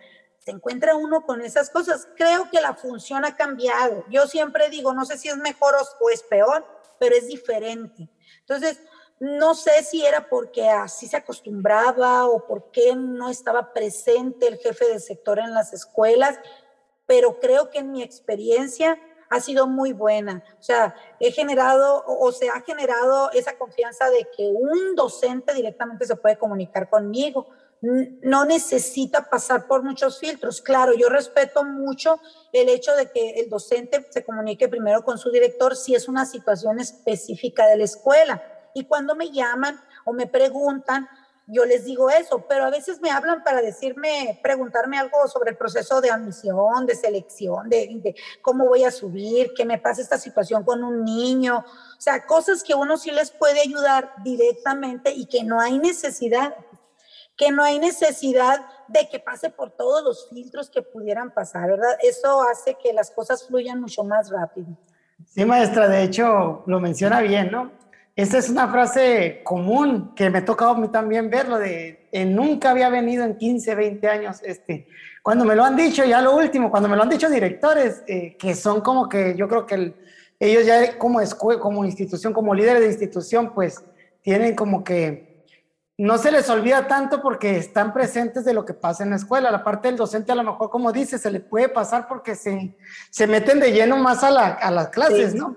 [0.47, 2.07] Se encuentra uno con esas cosas.
[2.15, 4.05] Creo que la función ha cambiado.
[4.09, 6.65] Yo siempre digo, no sé si es mejor o es peor,
[6.97, 8.07] pero es diferente.
[8.39, 8.79] Entonces,
[9.19, 14.87] no sé si era porque así se acostumbraba o porque no estaba presente el jefe
[14.87, 16.39] de sector en las escuelas,
[17.05, 18.97] pero creo que en mi experiencia
[19.29, 20.45] ha sido muy buena.
[20.61, 26.05] O sea, he generado o se ha generado esa confianza de que un docente directamente
[26.05, 27.49] se puede comunicar conmigo.
[27.81, 30.61] No necesita pasar por muchos filtros.
[30.61, 32.19] Claro, yo respeto mucho
[32.51, 36.25] el hecho de que el docente se comunique primero con su director si es una
[36.25, 38.41] situación específica de la escuela.
[38.73, 41.07] Y cuando me llaman o me preguntan,
[41.49, 45.57] yo les digo eso, pero a veces me hablan para decirme, preguntarme algo sobre el
[45.57, 50.65] proceso de admisión, de selección, de, cómo voy a subir, qué me pasa esta situación
[50.65, 55.45] con un niño, o sea, cosas que uno sí les puede ayudar directamente y que
[55.45, 56.53] no hay necesidad,
[57.37, 61.97] que no hay necesidad de que pase por todos los filtros que pudieran pasar, ¿verdad?
[62.01, 64.67] Eso hace que las cosas fluyan mucho más rápido.
[65.25, 67.71] Sí, maestra, de hecho lo menciona bien, ¿no?
[68.15, 72.25] Esta es una frase común que me ha tocado a mí también verlo de eh,
[72.25, 74.41] nunca había venido en 15, 20 años.
[74.43, 74.87] Este,
[75.21, 78.35] cuando me lo han dicho, ya lo último, cuando me lo han dicho directores, eh,
[78.39, 79.93] que son como que yo creo que
[80.39, 81.19] ellos ya como,
[81.59, 83.83] como institución, como líderes de institución, pues
[84.23, 85.26] tienen como que
[85.97, 89.49] no se les olvida tanto porque están presentes de lo que pasa en la escuela.
[89.51, 92.75] La parte del docente a lo mejor, como dice, se le puede pasar porque se,
[93.09, 95.55] se meten de lleno más a, la, a las clases, ¿no?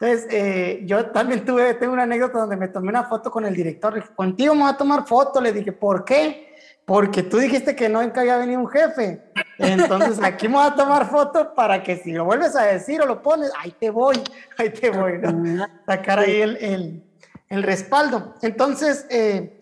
[0.00, 3.54] Entonces, eh, yo también tuve, tengo una anécdota donde me tomé una foto con el
[3.54, 3.92] director.
[3.92, 5.40] Le dije, contigo me voy a tomar foto.
[5.40, 6.52] Le dije, ¿por qué?
[6.84, 9.22] porque tú dijiste que no había venido un jefe.
[9.58, 13.06] Entonces aquí me voy a tomar foto para que si lo vuelves a decir o
[13.06, 14.20] lo pones, ahí te voy,
[14.58, 15.66] ahí te voy, ¿no?
[15.86, 17.02] Sacar ahí el, el,
[17.48, 18.34] el respaldo.
[18.42, 19.58] Entonces, eh,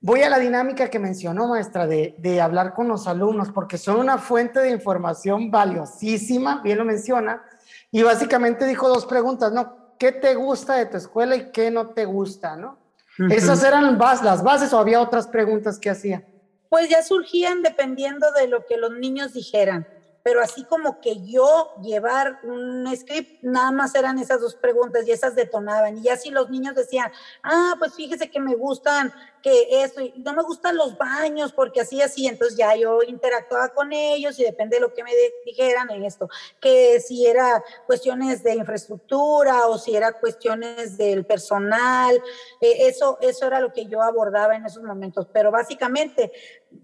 [0.00, 3.98] voy a la dinámica que mencionó, maestra, de, de, hablar con los alumnos, porque son
[3.98, 7.42] una fuente de información valiosísima, bien lo menciona,
[7.90, 9.94] y básicamente dijo dos preguntas, ¿no?
[9.98, 12.78] ¿Qué te gusta de tu escuela y qué no te gusta, ¿no?
[13.28, 16.24] Esas eran las bases o había otras preguntas que hacía
[16.70, 19.86] pues ya surgían dependiendo de lo que los niños dijeran
[20.22, 25.12] pero así como que yo llevar un script, nada más eran esas dos preguntas y
[25.12, 25.98] esas detonaban.
[25.98, 27.10] Y así los niños decían,
[27.42, 29.12] ah, pues fíjese que me gustan
[29.42, 32.26] que eso, no me gustan los baños porque así, así.
[32.26, 35.12] Entonces ya yo interactuaba con ellos y depende de lo que me
[35.46, 36.28] dijeran en esto,
[36.60, 42.14] que si era cuestiones de infraestructura o si era cuestiones del personal,
[42.60, 45.26] eh, eso, eso era lo que yo abordaba en esos momentos.
[45.32, 46.32] Pero básicamente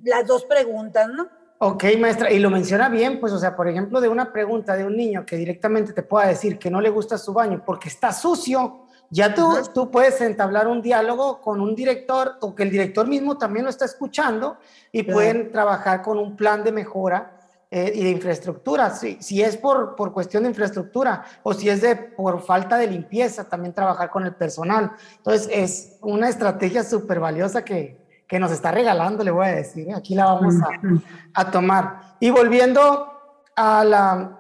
[0.03, 1.29] las dos preguntas, ¿no?
[1.59, 4.85] Ok, maestra, y lo menciona bien, pues, o sea, por ejemplo, de una pregunta de
[4.85, 8.13] un niño que directamente te pueda decir que no le gusta su baño porque está
[8.13, 13.07] sucio, ya tú, tú puedes entablar un diálogo con un director o que el director
[13.07, 14.59] mismo también lo está escuchando
[14.93, 17.39] y pueden trabajar con un plan de mejora
[17.71, 18.91] eh, y de infraestructura.
[18.91, 22.89] Si, si es por, por cuestión de infraestructura o si es de, por falta de
[22.89, 24.91] limpieza, también trabajar con el personal.
[25.19, 29.89] Entonces, es una estrategia súper valiosa que, que nos está regalando, le voy a decir.
[29.89, 29.95] ¿eh?
[29.95, 32.17] Aquí la vamos a, a, tomar.
[32.21, 33.13] Y volviendo
[33.55, 34.39] a la,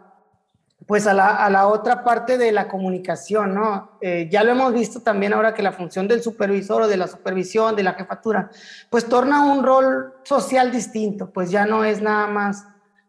[0.87, 3.99] pues a la, a la otra parte de la comunicación, ¿no?
[4.01, 7.09] Eh, ya lo hemos visto también ahora que la función del supervisor o de la
[7.09, 8.51] supervisión, de la jefatura,
[8.91, 12.67] pues torna un rol social distinto, pues ya no es nada más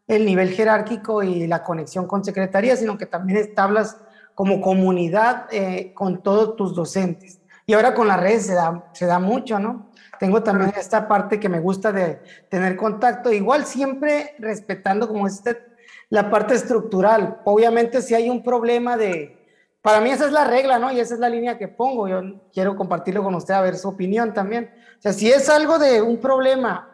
[0.07, 3.97] el nivel jerárquico y la conexión con secretaría, sino que también establas
[4.33, 7.39] como comunidad eh, con todos tus docentes.
[7.65, 9.86] Y ahora con las redes se da, se da mucho, ¿no?
[10.19, 15.61] Tengo también esta parte que me gusta de tener contacto, igual siempre respetando como este,
[16.09, 17.41] la parte estructural.
[17.45, 19.37] Obviamente si hay un problema de,
[19.81, 20.91] para mí esa es la regla, ¿no?
[20.91, 22.07] Y esa es la línea que pongo.
[22.07, 22.21] Yo
[22.53, 24.71] quiero compartirlo con usted a ver su opinión también.
[24.97, 26.89] O sea, si es algo de un problema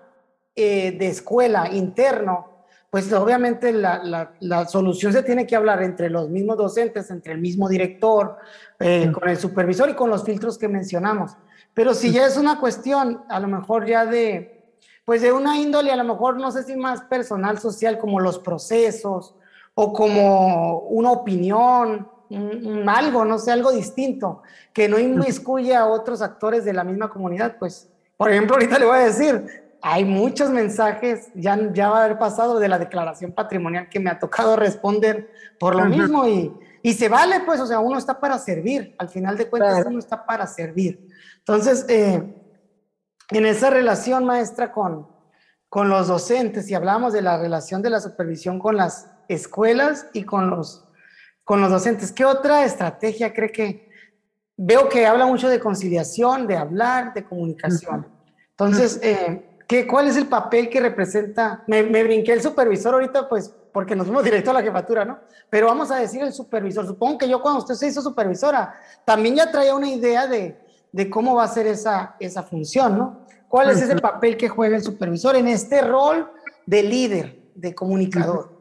[0.55, 2.53] eh, de escuela interno,
[2.93, 7.34] pues obviamente la, la, la, solución se tiene que hablar entre los mismos docentes, entre
[7.34, 8.38] el mismo director,
[8.80, 11.36] eh, con el supervisor y con los filtros que mencionamos.
[11.74, 14.63] Pero si ya es una cuestión, a lo mejor ya de,
[15.05, 18.39] pues de una índole, a lo mejor no sé si más personal, social, como los
[18.39, 19.36] procesos
[19.74, 22.07] o como una opinión,
[22.88, 27.57] algo, no sé, algo distinto, que no inmiscuye a otros actores de la misma comunidad,
[27.57, 32.05] pues, por ejemplo, ahorita le voy a decir, hay muchos mensajes, ya, ya va a
[32.05, 36.53] haber pasado de la declaración patrimonial que me ha tocado responder por lo mismo y,
[36.82, 39.99] y se vale, pues, o sea, uno está para servir, al final de cuentas uno
[39.99, 41.07] está para servir.
[41.46, 42.24] Entonces, eh,
[43.32, 45.08] en esa relación maestra con,
[45.68, 50.24] con los docentes, y hablamos de la relación de la supervisión con las escuelas y
[50.24, 50.86] con los,
[51.44, 53.89] con los docentes, ¿qué otra estrategia cree que
[54.56, 58.08] veo que habla mucho de conciliación, de hablar, de comunicación?
[58.52, 61.64] Entonces, eh, ¿qué, ¿cuál es el papel que representa?
[61.68, 65.20] Me, me, brinqué el supervisor ahorita, pues, porque nos fuimos directo a la jefatura, ¿no?
[65.50, 66.86] Pero vamos a decir el supervisor.
[66.86, 70.64] Supongo que yo cuando usted se hizo supervisora, también ya traía una idea de,
[70.94, 73.26] de cómo va a ser esa, esa función, ¿no?
[73.50, 76.32] ¿Cuál es ese papel que juega el supervisor en este rol
[76.66, 78.54] de líder, de comunicador?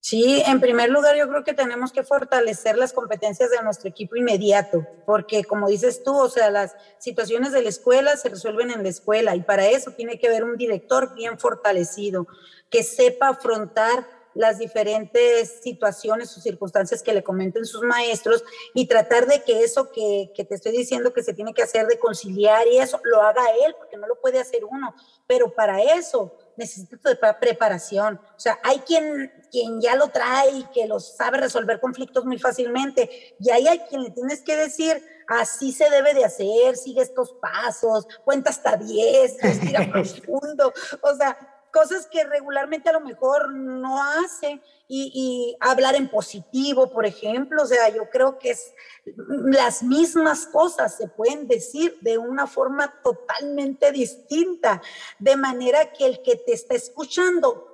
[0.00, 4.16] Sí, en primer lugar yo creo que tenemos que fortalecer las competencias de nuestro equipo
[4.16, 8.82] inmediato, porque como dices tú, o sea, las situaciones de la escuela se resuelven en
[8.82, 12.26] la escuela y para eso tiene que haber un director bien fortalecido,
[12.70, 14.06] que sepa afrontar
[14.38, 19.90] las diferentes situaciones o circunstancias que le comenten sus maestros y tratar de que eso
[19.90, 23.20] que, que, te estoy diciendo que se tiene que hacer de conciliar y eso lo
[23.20, 24.94] haga él, porque no lo puede hacer uno.
[25.26, 28.20] Pero para eso necesita preparación.
[28.36, 32.38] O sea, hay quien, quien ya lo trae y que lo sabe resolver conflictos muy
[32.38, 33.34] fácilmente.
[33.40, 37.32] Y ahí hay quien le tienes que decir, así se debe de hacer, sigue estos
[37.32, 40.72] pasos, cuenta hasta 10, respira profundo.
[41.02, 47.04] O sea, cosas que regularmente a lo mejor no hace y, hablar en positivo, por
[47.04, 48.72] ejemplo, o sea, yo creo que es
[49.04, 54.80] las mismas cosas se pueden decir de una forma totalmente distinta,
[55.18, 57.66] de manera que el que te está escuchando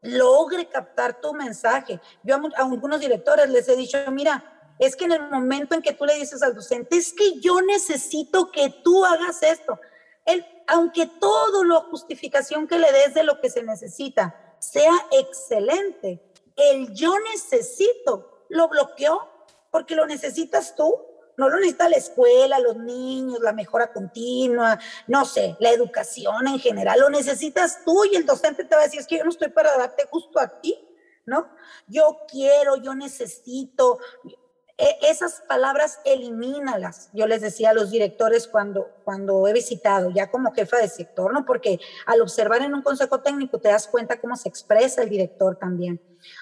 [0.00, 2.00] logre captar tu mensaje.
[2.22, 4.44] Yo a, a algunos directores les he dicho, mira,
[4.78, 7.60] es que en el momento en que tú le dices al docente, es que yo
[7.62, 9.78] necesito que tú hagas esto,
[10.24, 16.22] él, aunque todo la justificación que le des de lo que se necesita sea excelente,
[16.56, 19.28] el yo necesito lo bloqueó
[19.70, 20.94] porque lo necesitas tú,
[21.36, 26.58] no lo necesita la escuela, los niños, la mejora continua, no sé, la educación en
[26.58, 29.30] general, lo necesitas tú y el docente te va a decir, es que yo no
[29.30, 30.78] estoy para darte justo a ti,
[31.24, 31.48] ¿no?
[31.86, 33.98] Yo quiero, yo necesito,
[34.78, 37.10] esas palabras elimínalas.
[37.12, 41.32] Yo les decía a los directores cuando, cuando he visitado, ya como jefa de sector,
[41.32, 41.44] ¿no?
[41.44, 45.56] Porque al observar en un consejo técnico te das cuenta cómo se expresa el director
[45.56, 46.00] también.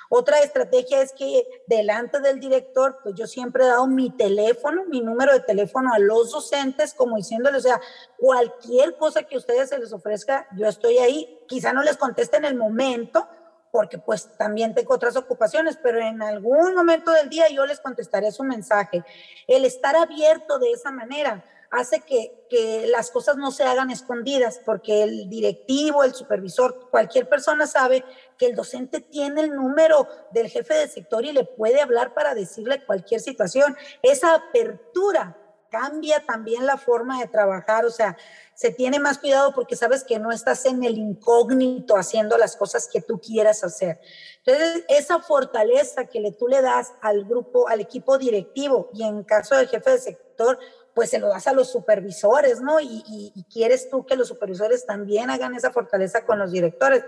[0.08, 5.00] Otra estrategia es que delante del director, pues yo siempre he dado mi teléfono, mi
[5.00, 7.80] número de teléfono a los docentes, como diciéndoles, o sea,
[8.18, 11.38] cualquier cosa que ustedes se les ofrezca, yo estoy ahí.
[11.46, 13.26] Quizá no les conteste en el momento,
[13.70, 18.32] porque pues también tengo otras ocupaciones, pero en algún momento del día yo les contestaré
[18.32, 19.04] su mensaje.
[19.46, 24.60] El estar abierto de esa manera hace que, que, las cosas no se hagan escondidas,
[24.64, 28.04] porque el directivo, el supervisor, cualquier persona sabe
[28.36, 32.34] que el docente tiene el número del jefe del sector y le puede hablar para
[32.34, 33.76] decirle cualquier situación.
[34.02, 35.36] Esa apertura
[35.70, 38.16] cambia también la forma de trabajar, o sea,
[38.54, 42.88] se tiene más cuidado porque sabes que no estás en el incógnito haciendo las cosas
[42.92, 44.00] que tú quieras hacer.
[44.44, 49.24] Entonces, esa fortaleza que le, tú le das al grupo, al equipo directivo y en
[49.24, 50.58] caso del jefe de sector,
[50.94, 52.80] pues se lo das a los supervisores, ¿no?
[52.80, 57.04] Y, quieres tú que los supervisores también hagan esa fortaleza con los directores.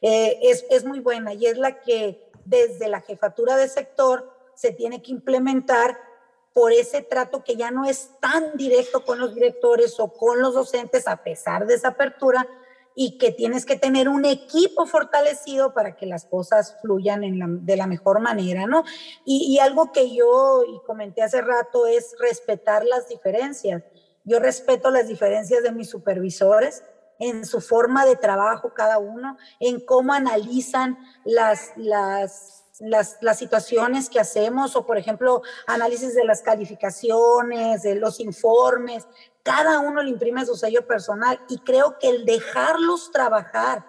[0.00, 4.72] Eh, es, es muy buena y es la que desde la jefatura de sector se
[4.72, 6.09] tiene que implementar
[6.52, 10.54] por ese trato que ya no es tan directo con los directores o con los
[10.54, 12.46] docentes a pesar de esa apertura
[12.94, 17.86] y que tienes que tener un equipo fortalecido para que las cosas fluyan de la
[17.86, 18.84] mejor manera, ¿no?
[19.24, 23.84] Y, algo que yo y comenté hace rato es respetar las diferencias.
[24.24, 26.82] Yo respeto las diferencias de mis supervisores
[27.18, 34.08] en su forma de trabajo cada uno, en cómo analizan las, las las, las, situaciones
[34.08, 39.06] que hacemos o, por ejemplo, análisis de las calificaciones, de los informes,
[39.42, 43.84] cada uno le imprime su sello personal y creo que el dejarlos trabajar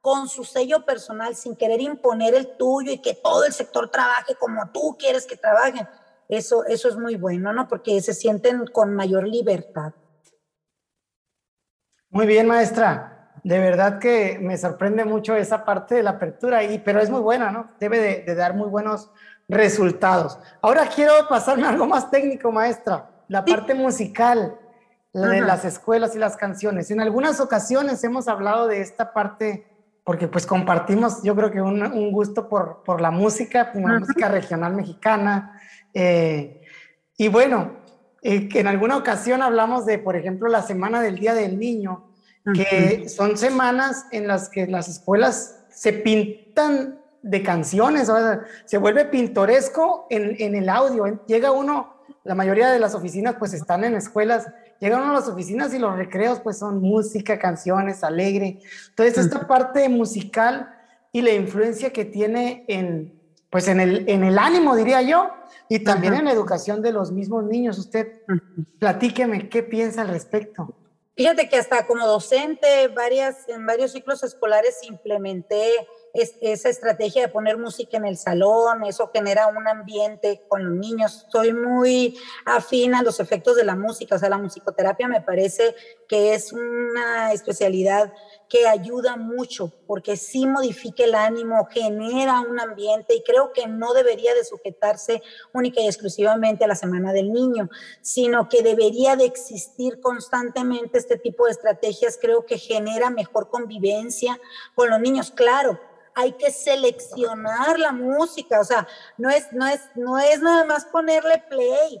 [0.00, 4.34] con su sello personal sin querer imponer el tuyo y que todo el sector trabaje
[4.34, 5.88] como tú quieres que trabajen,
[6.28, 7.68] eso, eso es muy bueno, ¿no?
[7.68, 9.92] Porque se sienten con mayor libertad.
[12.10, 13.13] Muy bien, maestra
[13.44, 17.20] de verdad que me sorprende mucho esa parte de la apertura, y, pero es muy
[17.20, 17.70] buena, ¿no?
[17.78, 19.10] Debe de, dar muy buenos
[19.48, 20.38] resultados.
[20.62, 24.58] Ahora quiero pasarme a algo más técnico, maestra, la parte musical
[25.12, 26.90] de las escuelas y las canciones.
[26.90, 29.66] En algunas ocasiones hemos hablado de esta parte
[30.04, 34.28] porque pues compartimos, yo creo que un, gusto por, por, la música, por la música
[34.28, 35.60] regional mexicana.
[35.92, 36.62] Eh,
[37.16, 37.76] y bueno,
[38.22, 42.13] eh, que en alguna ocasión hablamos de, por ejemplo, la Semana del Día del Niño,
[42.52, 48.10] que son semanas en las que las escuelas se pintan de canciones,
[48.66, 51.24] se vuelve pintoresco en, en, el audio.
[51.26, 54.46] Llega uno, la mayoría de las oficinas pues están en escuelas,
[54.78, 58.58] llega uno a las oficinas y los recreos pues son música, canciones, alegre.
[58.90, 60.70] Entonces esta parte musical
[61.12, 63.18] y la influencia que tiene en,
[63.48, 65.30] pues en el, en el ánimo, diría yo,
[65.68, 67.78] y también en la educación de los mismos niños.
[67.78, 68.20] Usted
[68.78, 70.74] platíqueme qué piensa al respecto.
[71.16, 75.70] Fíjate que hasta como docente varias, en varios ciclos escolares implementé
[76.12, 81.26] esa estrategia de poner música en el salón, eso genera un ambiente con los niños.
[81.30, 85.76] Soy muy afín a los efectos de la música, o sea, la musicoterapia me parece
[86.08, 88.12] que es una especialidad
[88.54, 93.92] que ayuda mucho porque sí modifica el ánimo, genera un ambiente y creo que no
[93.94, 97.68] debería de sujetarse única y exclusivamente a la Semana del Niño,
[98.00, 102.16] sino que debería de existir constantemente este tipo de estrategias.
[102.16, 104.38] Creo que genera mejor convivencia
[104.76, 105.80] con los niños, claro
[106.16, 108.86] hay que seleccionar la música, o sea,
[109.18, 112.00] no es, no es, no es nada más ponerle play,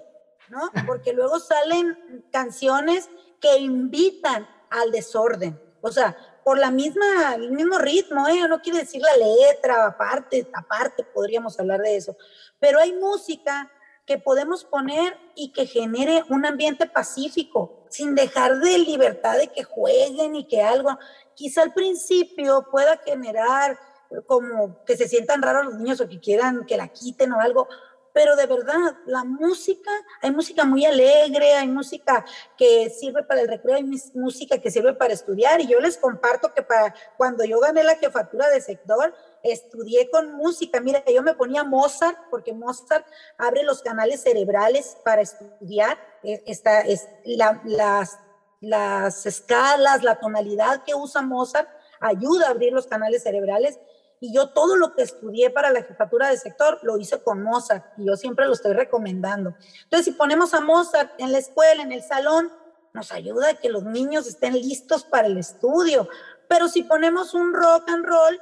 [0.50, 0.70] ¿no?
[0.86, 7.78] Porque luego salen canciones que invitan al desorden, o sea, por la misma, el mismo
[7.78, 8.46] ritmo, ¿eh?
[8.48, 12.16] no quiere decir la letra, aparte, aparte podríamos hablar de eso,
[12.60, 13.70] pero hay música
[14.06, 19.64] que podemos poner y que genere un ambiente pacífico, sin dejar de libertad de que
[19.64, 20.98] jueguen y que algo,
[21.34, 23.78] quizá al principio pueda generar
[24.26, 27.68] como que se sientan raros los niños o que quieran que la quiten o algo,
[28.14, 29.90] pero de verdad, la música,
[30.22, 32.24] hay música muy alegre, hay música
[32.56, 33.82] que sirve para el recreo, hay
[34.14, 37.96] música que sirve para estudiar, y yo les comparto que para cuando yo gané la
[37.96, 39.12] jefatura de sector,
[39.42, 40.80] estudié con música.
[40.80, 43.04] Mira, yo me ponía Mozart, porque Mozart
[43.36, 45.98] abre los canales cerebrales para estudiar.
[46.22, 48.16] E, esta, es las,
[48.60, 53.80] las escalas, la tonalidad que usa Mozart ayuda a abrir los canales cerebrales
[54.20, 57.84] y yo todo lo que estudié para la jefatura de sector lo hice con Mozart
[57.98, 59.54] y yo siempre lo estoy recomendando.
[59.84, 62.50] Entonces, si ponemos a Mozart en la escuela, en el salón,
[62.94, 66.08] nos ayuda a que los niños estén listos para el estudio.
[66.48, 68.40] Pero si ponemos un rock and roll,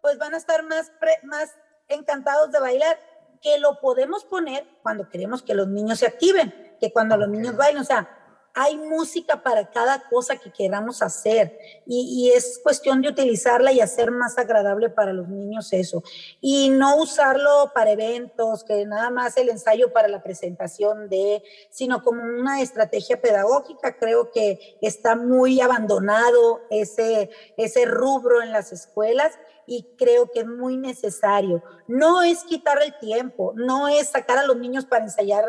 [0.00, 0.92] pues van a estar más,
[1.22, 1.50] más
[1.88, 2.98] encantados de bailar,
[3.40, 7.56] que lo podemos poner cuando queremos que los niños se activen, que cuando los niños
[7.56, 7.82] bailen.
[7.82, 8.21] O sea,
[8.54, 14.10] hay música para cada cosa que queramos hacer y, es cuestión de utilizarla y hacer
[14.10, 16.02] más agradable para los niños eso.
[16.40, 22.02] Y no usarlo para eventos, que nada más el ensayo para la presentación de, sino
[22.02, 23.96] como una estrategia pedagógica.
[23.96, 29.32] Creo que está muy abandonado ese, ese rubro en las escuelas
[29.66, 31.62] y creo que es muy necesario.
[31.86, 35.44] No es quitar el tiempo, no es sacar a los niños para ensayar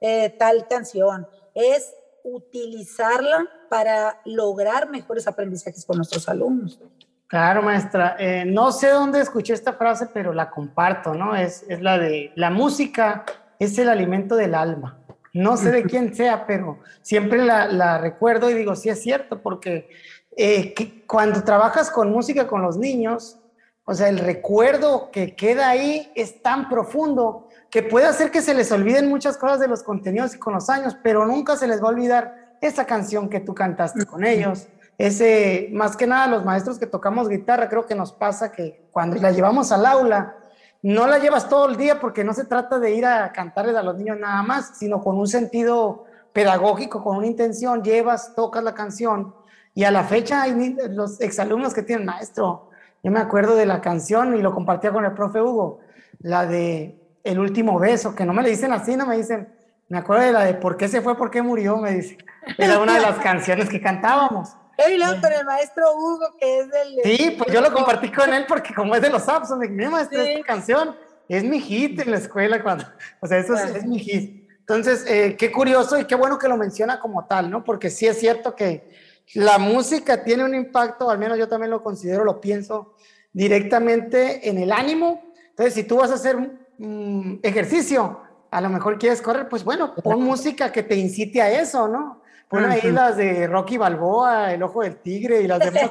[0.00, 1.94] eh, tal canción, es
[2.24, 6.80] utilizarla para lograr mejores aprendizajes con nuestros alumnos.
[7.28, 8.16] Claro, maestra.
[8.18, 11.36] Eh, no sé dónde escuché esta frase, pero la comparto, ¿no?
[11.36, 13.24] Es, es la de, la música
[13.58, 14.98] es el alimento del alma.
[15.32, 19.42] No sé de quién sea, pero siempre la, la recuerdo y digo, sí es cierto,
[19.42, 19.88] porque
[20.36, 20.74] eh,
[21.06, 23.38] cuando trabajas con música con los niños,
[23.84, 28.54] o sea, el recuerdo que queda ahí es tan profundo que puede hacer que se
[28.54, 31.82] les olviden muchas cosas de los contenidos y con los años, pero nunca se les
[31.82, 34.68] va a olvidar esa canción que tú cantaste con ellos.
[34.96, 39.16] Ese, más que nada, los maestros que tocamos guitarra, creo que nos pasa que cuando
[39.16, 40.36] la llevamos al aula,
[40.82, 43.82] no la llevas todo el día porque no se trata de ir a cantarles a
[43.82, 48.74] los niños nada más, sino con un sentido pedagógico, con una intención, llevas, tocas la
[48.74, 49.34] canción
[49.74, 52.70] y a la fecha hay los exalumnos que tienen maestro.
[53.02, 55.80] Yo me acuerdo de la canción y lo compartía con el profe Hugo,
[56.20, 59.48] la de el último beso, que no me le dicen así, no me dicen,
[59.88, 62.18] me acuerdo de la de por qué se fue, por qué murió, me dice.
[62.58, 64.50] Era una de las canciones que cantábamos.
[64.88, 66.96] Y luego con el maestro Hugo, que es del...
[67.04, 69.88] Sí, pues yo lo compartí con él porque como es de los Abson, me dije,
[69.88, 70.96] maestro, esta canción
[71.28, 72.84] es mi hit en la escuela cuando...
[73.20, 74.48] O sea, eso es, mi hit.
[74.60, 77.62] Entonces, eh, qué curioso y qué bueno que lo menciona como tal, ¿no?
[77.62, 78.90] Porque sí es cierto que
[79.34, 82.94] la música tiene un impacto, al menos yo también lo considero, lo pienso,
[83.32, 85.22] directamente en el ánimo.
[85.50, 86.36] Entonces, si tú vas a hacer
[86.78, 88.20] Mm, ejercicio,
[88.50, 92.22] a lo mejor quieres correr, pues bueno, pon música que te incite a eso, ¿no?
[92.48, 95.90] Pon ahí las de Rocky Balboa, El Ojo del Tigre y las demás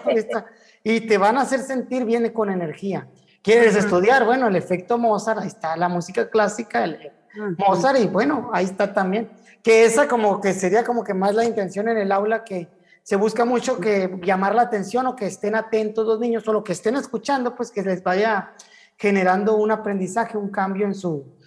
[0.84, 3.08] y te van a hacer sentir bien con energía.
[3.42, 4.26] ¿Quieres estudiar?
[4.26, 7.12] Bueno, el efecto Mozart, ahí está la música clásica, el
[7.58, 9.30] Mozart, y bueno, ahí está también.
[9.62, 12.70] Que esa como que sería como que más la intención en el aula que
[13.02, 16.64] se busca mucho que llamar la atención o que estén atentos los niños o lo
[16.64, 18.54] que estén escuchando, pues que les vaya
[18.98, 21.38] generando un aprendizaje, un cambio en su,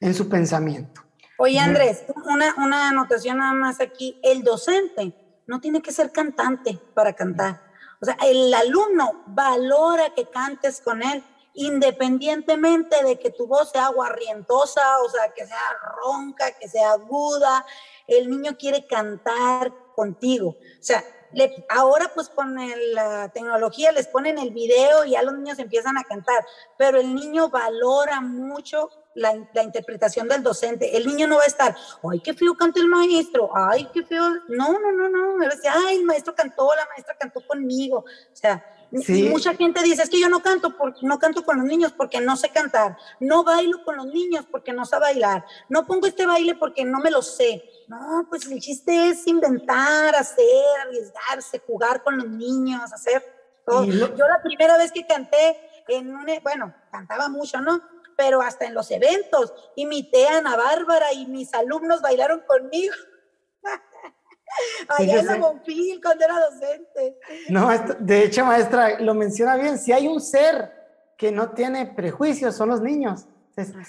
[0.00, 1.02] en su pensamiento.
[1.38, 4.18] Oye, Andrés, una, una anotación nada más aquí.
[4.22, 5.14] El docente
[5.46, 7.62] no tiene que ser cantante para cantar.
[8.00, 11.22] O sea, el alumno valora que cantes con él,
[11.54, 15.58] independientemente de que tu voz sea guarrientosa, o sea, que sea
[16.02, 17.64] ronca, que sea aguda.
[18.06, 20.50] El niño quiere cantar contigo.
[20.50, 21.02] O sea,
[21.68, 22.56] ahora pues con
[22.92, 26.44] la tecnología les ponen el video y ya los niños empiezan a cantar,
[26.76, 30.96] pero el niño valora mucho la, interpretación del docente.
[30.96, 31.74] El niño no va a estar,
[32.10, 34.22] ay, qué feo canta el maestro, ay, qué feo.
[34.48, 35.36] No, no, no, no.
[35.36, 37.98] Me va a decir, ay, el maestro cantó, la maestra cantó conmigo.
[37.98, 41.66] O sea, mucha gente dice, es que yo no canto, porque, no canto con los
[41.66, 45.86] niños porque no sé cantar, no bailo con los niños porque no sé bailar, no
[45.86, 47.62] pongo este baile porque no me lo sé.
[47.88, 53.22] No, pues el chiste es inventar, hacer, arriesgarse, jugar con los niños, hacer
[53.64, 53.84] todo.
[53.84, 55.56] Yo la primera vez que canté
[55.88, 57.80] en un, e, bueno, cantaba mucho, ¿no?
[58.16, 62.94] Pero hasta en los eventos, imité a Ana Bárbara y mis alumnos bailaron conmigo.
[64.88, 67.18] Allá en la Bonfil, cuando era docente.
[67.48, 67.68] No,
[67.98, 69.78] de hecho, maestra, lo menciona bien.
[69.78, 70.72] Si hay un ser
[71.16, 73.26] que no tiene prejuicios, son los niños.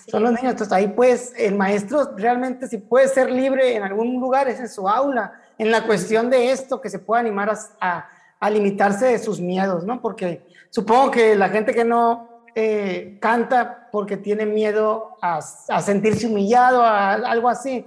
[0.09, 0.51] son los niños.
[0.51, 4.69] Entonces, ahí pues, el maestro realmente, si puede ser libre en algún lugar, es en
[4.69, 8.09] su aula, en la cuestión de esto, que se pueda animar a,
[8.39, 10.01] a, limitarse de sus miedos, ¿no?
[10.01, 16.81] Porque supongo que la gente que no eh, canta porque tiene miedo a, sentirse humillado,
[16.81, 17.85] a, algo así.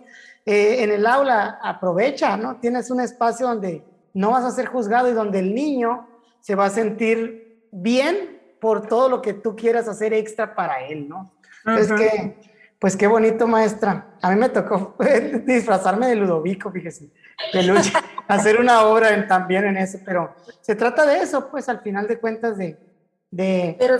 [0.51, 2.56] Eh, en el aula aprovecha, ¿no?
[2.56, 6.09] Tienes un espacio donde no vas a ser juzgado y donde el niño
[6.40, 11.09] se va a sentir bien por todo lo que tú quieras hacer extra para él,
[11.09, 11.32] ¿no?
[11.78, 12.36] Es que,
[12.81, 14.16] pues qué bonito, maestra.
[14.20, 14.97] A mí me tocó
[15.47, 17.12] disfrazarme de Ludovico, fíjese,
[17.52, 17.81] de
[18.27, 22.18] hacer una obra también en eso, pero se trata de eso, pues al final de
[22.18, 22.77] cuentas de,
[23.31, 23.77] de...
[23.78, 23.98] Pero,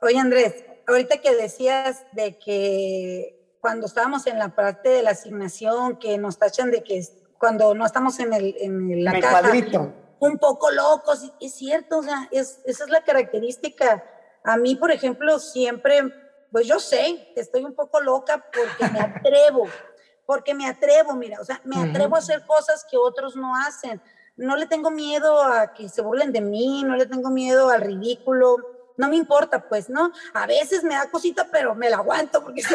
[0.00, 5.96] oye Andrés, ahorita que decías de que cuando estábamos en la parte de la asignación,
[5.96, 7.00] que nos tachan de que
[7.38, 9.94] cuando no estamos en, el, en la caja, cuadrito.
[10.18, 14.04] un poco locos, es cierto, o sea, es, esa es la característica.
[14.42, 16.02] A mí, por ejemplo, siempre,
[16.50, 19.68] pues yo sé que estoy un poco loca porque me atrevo,
[20.26, 24.02] porque me atrevo, mira, o sea, me atrevo a hacer cosas que otros no hacen.
[24.34, 27.82] No le tengo miedo a que se burlen de mí, no le tengo miedo al
[27.82, 28.56] ridículo,
[28.96, 30.12] no me importa, pues, ¿no?
[30.34, 32.62] A veces me da cosita, pero me la aguanto porque...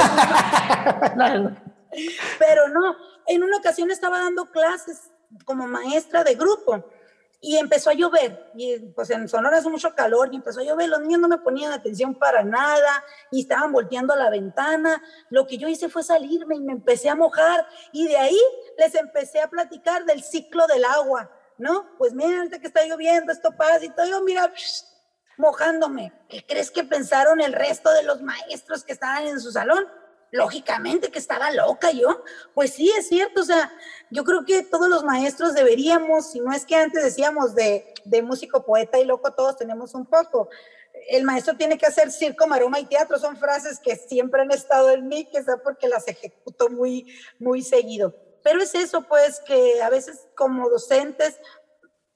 [2.38, 2.95] Pero no,
[3.26, 5.10] en una ocasión estaba dando clases
[5.45, 6.84] como maestra de grupo
[7.39, 10.89] y empezó a llover y pues en Sonora hace mucho calor y empezó a llover,
[10.89, 15.45] los niños no me ponían atención para nada y estaban volteando a la ventana, lo
[15.45, 18.39] que yo hice fue salirme y me empecé a mojar y de ahí
[18.77, 21.85] les empecé a platicar del ciclo del agua, ¿no?
[21.98, 24.52] Pues mira, ahorita que está lloviendo, esto pasa y todo, yo mira,
[25.38, 29.88] mojándome, ¿qué crees que pensaron el resto de los maestros que estaban en su salón?
[30.31, 32.23] lógicamente que estaba loca yo.
[32.53, 33.72] Pues sí, es cierto, o sea,
[34.09, 38.22] yo creo que todos los maestros deberíamos, si no es que antes decíamos de, de
[38.22, 40.49] músico, poeta y loco, todos tenemos un poco.
[41.09, 44.91] El maestro tiene que hacer circo, maroma y teatro, son frases que siempre han estado
[44.91, 48.15] en mí, sea porque las ejecuto muy, muy seguido.
[48.43, 51.39] Pero es eso, pues, que a veces como docentes,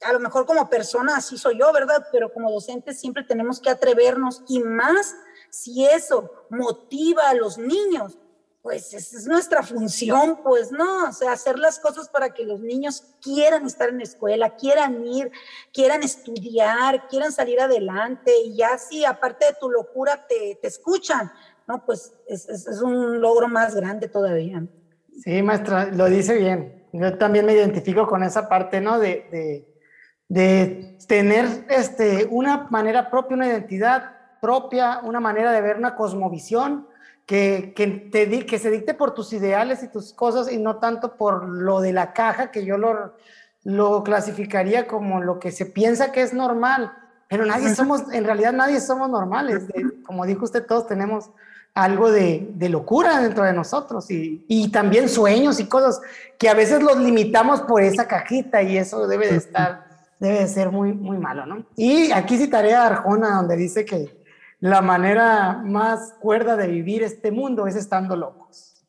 [0.04, 2.08] a lo mejor como persona, así soy yo, ¿verdad?
[2.12, 5.16] Pero como docentes siempre tenemos que atrevernos y más
[5.50, 8.18] si eso motiva a los niños,
[8.62, 13.04] pues es nuestra función, pues no, o sea, hacer las cosas para que los niños
[13.22, 15.32] quieran estar en la escuela, quieran ir,
[15.74, 21.32] quieran estudiar, quieran salir adelante y ya si aparte de tu locura te, te escuchan,
[21.68, 21.84] ¿no?
[21.86, 24.64] Pues es, es, un logro más grande todavía.
[25.24, 26.88] Sí, maestra, lo dice bien.
[26.94, 29.00] Yo también me identifico con esa parte, ¿no?
[29.00, 29.71] De, de,
[30.32, 36.88] de tener este, una manera propia, una identidad propia, una manera de ver una cosmovisión
[37.26, 41.18] que, que, te, que se dicte por tus ideales y tus cosas y no tanto
[41.18, 43.14] por lo de la caja, que yo lo,
[43.66, 46.94] lo clasificaría como lo que se piensa que es normal,
[47.28, 49.66] pero nadie somos, en realidad nadie somos normales.
[50.06, 51.30] como dijo usted, todos tenemos
[51.74, 56.00] algo de, de locura dentro de nosotros y, y, también sueños y cosas
[56.38, 59.91] que a veces los limitamos por esa cajita y eso debe de estar,
[60.22, 61.66] debe de ser muy, muy malo, ¿no?
[61.76, 64.24] Y aquí citaré a Arjona donde dice que
[64.60, 68.86] la manera más cuerda de vivir este mundo es estando locos.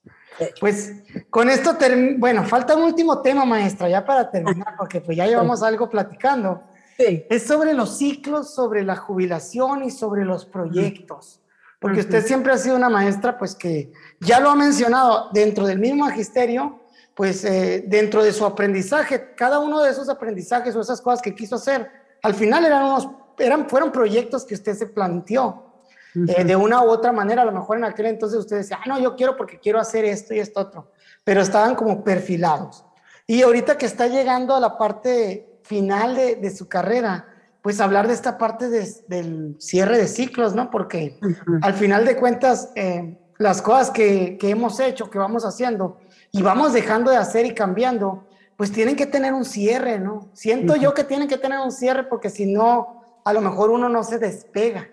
[0.61, 0.93] Pues
[1.31, 1.77] con esto,
[2.19, 6.65] bueno, falta un último tema, maestra, ya para terminar, porque pues ya llevamos algo platicando.
[6.99, 7.25] Sí.
[7.31, 11.41] Es sobre los ciclos, sobre la jubilación y sobre los proyectos.
[11.79, 13.91] Porque usted siempre ha sido una maestra, pues que
[14.21, 16.82] ya lo ha mencionado dentro del mismo magisterio,
[17.15, 21.35] pues eh, dentro de su aprendizaje, cada uno de esos aprendizajes o esas cosas que
[21.35, 21.91] quiso hacer,
[22.23, 23.09] al final eran unos
[23.39, 25.69] eran, fueron proyectos que usted se planteó.
[26.15, 28.87] Eh, de una u otra manera, a lo mejor en aquel entonces usted decía, ah,
[28.87, 30.93] no, yo quiero porque quiero hacer esto y esto otro,
[31.25, 32.85] pero estaban como perfilados.
[33.27, 37.33] Y ahorita que está llegando a la parte final de, de su carrera,
[37.63, 40.71] pues hablar de esta parte del cierre de ciclos, ¿no?
[40.71, 41.19] Porque
[41.63, 45.97] al final de cuentas, eh, las cosas que, que, hemos hecho, que vamos haciendo
[46.33, 48.27] y vamos dejando de hacer y cambiando,
[48.57, 50.31] pues tienen que tener un cierre, ¿no?
[50.33, 53.89] Siento yo que tienen que tener un cierre porque si no, a lo mejor uno
[53.91, 54.89] no se despega.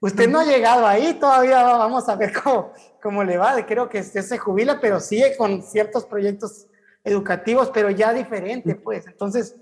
[0.00, 2.72] Usted no ha llegado ahí, todavía vamos a ver cómo,
[3.02, 3.66] cómo le va.
[3.66, 6.68] Creo que usted se jubila, pero sigue con ciertos proyectos
[7.02, 9.06] educativos, pero ya diferente, pues.
[9.08, 9.56] Entonces,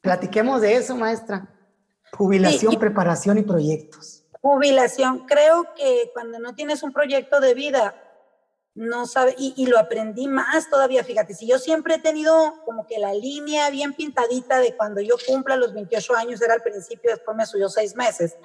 [0.00, 1.48] platiquemos de eso, maestra.
[2.12, 4.24] Jubilación, preparación y proyectos.
[4.40, 5.26] Jubilación.
[5.26, 7.94] Creo que cuando no tienes un proyecto de vida,
[8.80, 12.98] no sabe, y, lo aprendí más todavía, fíjate, si yo siempre he tenido como que
[12.98, 17.36] la línea bien pintadita de cuando yo cumpla los 28 años, era al principio, después
[17.36, 18.38] me subió seis meses,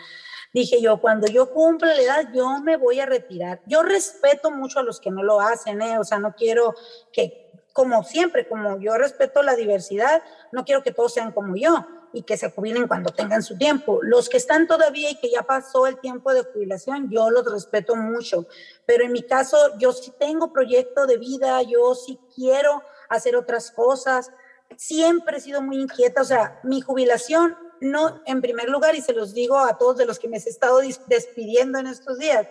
[0.53, 3.61] dije yo, cuando yo cumpla la edad, yo me voy a retirar.
[3.65, 5.97] Yo respeto mucho a los que no lo hacen, ¿eh?
[5.99, 6.75] o sea, no quiero
[7.13, 10.21] que, como siempre, como yo respeto la diversidad,
[10.51, 13.99] no quiero que todos sean como yo y que se jubilen cuando tengan su tiempo.
[14.01, 17.95] Los que están todavía y que ya pasó el tiempo de jubilación, yo los respeto
[17.95, 18.47] mucho,
[18.85, 23.69] pero en mi caso yo sí tengo proyecto de vida, yo sí quiero hacer otras
[23.69, 24.31] cosas,
[24.77, 29.13] siempre he sido muy inquieta, o sea, mi jubilación no, en primer lugar, y se
[29.13, 32.47] los digo a todos de los que me he estado despidiendo en estos días,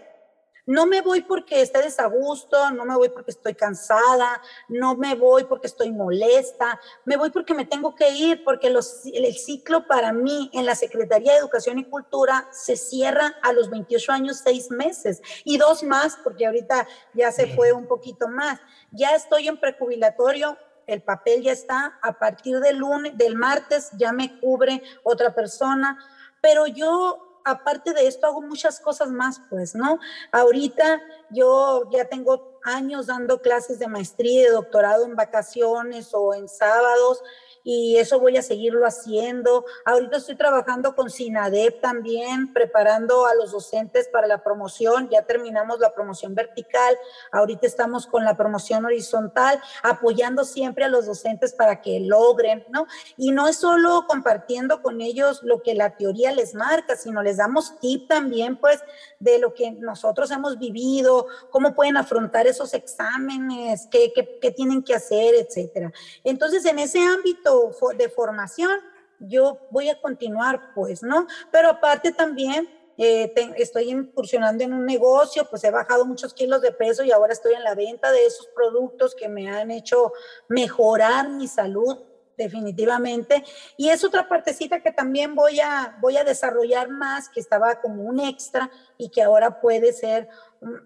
[0.66, 5.44] no me voy porque esté desagusto, no me voy porque estoy cansada, no me voy
[5.44, 10.12] porque estoy molesta, me voy porque me tengo que ir, porque los, el ciclo para
[10.12, 14.70] mí en la Secretaría de Educación y Cultura se cierra a los 28 años, seis
[14.70, 18.58] meses y dos más, porque ahorita ya se fue un poquito más.
[18.90, 24.12] Ya estoy en prejubilatorio, el papel ya está, a partir del lunes, del martes ya
[24.12, 25.98] me cubre otra persona,
[26.40, 29.98] pero yo aparte de esto hago muchas cosas más, pues, ¿no?
[30.32, 31.00] Ahorita
[31.30, 36.48] yo ya tengo años dando clases de maestría y de doctorado en vacaciones o en
[36.48, 37.22] sábados
[37.64, 39.64] y eso voy a seguirlo haciendo.
[39.86, 45.08] Ahorita estoy trabajando con SINADEP también, preparando a los docentes para la promoción.
[45.10, 46.96] Ya terminamos la promoción vertical,
[47.32, 52.86] ahorita estamos con la promoción horizontal, apoyando siempre a los docentes para que logren, ¿no?
[53.16, 57.38] Y no es solo compartiendo con ellos lo que la teoría les marca, sino les
[57.38, 58.80] damos tip también, pues,
[59.18, 64.82] de lo que nosotros hemos vivido, cómo pueden afrontar esos exámenes, qué, qué, qué tienen
[64.82, 65.92] que hacer, etcétera.
[66.22, 68.78] Entonces, en ese ámbito, de formación,
[69.18, 71.26] yo voy a continuar, pues, ¿no?
[71.50, 76.72] Pero aparte también eh, estoy incursionando en un negocio, pues he bajado muchos kilos de
[76.72, 80.12] peso y ahora estoy en la venta de esos productos que me han hecho
[80.48, 81.98] mejorar mi salud
[82.36, 83.44] definitivamente.
[83.76, 88.02] Y es otra partecita que también voy a, voy a desarrollar más, que estaba como
[88.02, 90.28] un extra y que ahora puede ser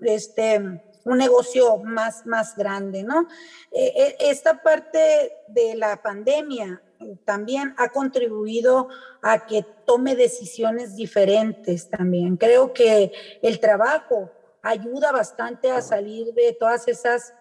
[0.02, 3.26] este, un negocio más, más grande, ¿no?
[3.72, 6.82] Eh, eh, esta parte de la pandemia
[7.24, 8.89] también ha contribuido
[9.22, 12.36] a que tome decisiones diferentes también.
[12.36, 13.12] Creo que
[13.43, 14.30] el trabajo
[14.62, 17.35] ayuda bastante a salir de todas esas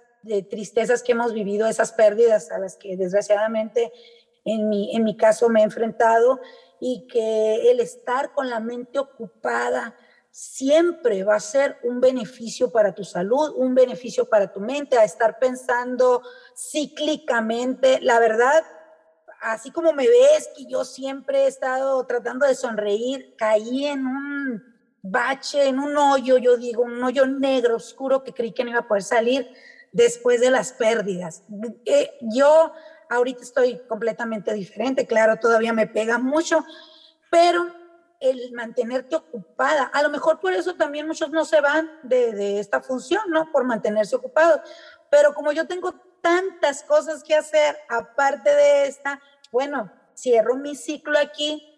[0.50, 3.92] tristezas que hemos vivido, esas pérdidas a las que desgraciadamente
[4.46, 6.40] en mi, en mi caso me he enfrentado
[6.80, 9.96] y que el estar con la mente ocupada,
[10.38, 15.04] siempre va a ser un beneficio para tu salud, un beneficio para tu mente, a
[15.04, 16.22] estar pensando
[16.56, 18.00] cíclicamente.
[18.02, 18.64] La verdad,
[19.42, 24.64] así como me ves, que yo siempre he estado tratando de sonreír, caí en un
[25.02, 28.82] bache, en un hoyo, yo digo, un hoyo negro, oscuro, que creí que no iba
[28.82, 29.50] a poder salir
[29.92, 31.42] después de las pérdidas.
[31.84, 32.74] Eh, yo
[33.10, 36.64] ahorita estoy completamente diferente, claro, todavía me pega mucho,
[37.32, 37.77] pero
[38.20, 39.84] el mantenerte ocupada.
[39.94, 43.52] A lo mejor por eso también muchos no se van de, esta función, ¿no?
[43.52, 44.62] Por mantenerse ocupados.
[45.10, 49.22] Pero como yo tengo tantas cosas que hacer aparte de esta,
[49.52, 51.76] bueno, cierro mi ciclo aquí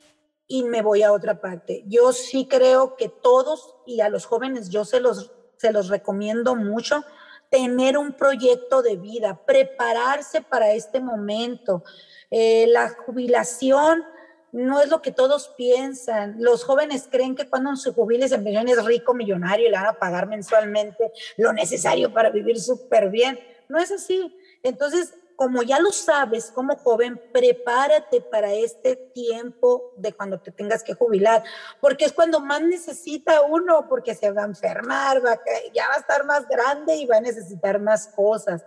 [0.48, 1.84] y me voy a otra parte.
[1.88, 6.56] Yo sí creo que todos y a los jóvenes yo se los, se los recomiendo
[6.56, 7.04] mucho
[7.50, 11.84] tener un proyecto de vida, prepararse para este momento.
[12.32, 14.04] Eh, la jubilación
[14.52, 16.36] no es lo que todos piensan.
[16.40, 20.00] Los jóvenes creen que cuando se jubile millón es rico, millonario y le van a
[20.00, 23.40] pagar mensualmente lo necesario para vivir súper bien.
[23.68, 24.36] No es así.
[24.64, 30.84] Entonces, como ya lo sabes como joven, prepárate para este tiempo de cuando te tengas
[30.84, 31.44] que jubilar,
[31.80, 35.40] porque es cuando más necesita uno, porque se va a enfermar, va
[35.74, 38.66] ya va a estar más grande y va a necesitar más cosas.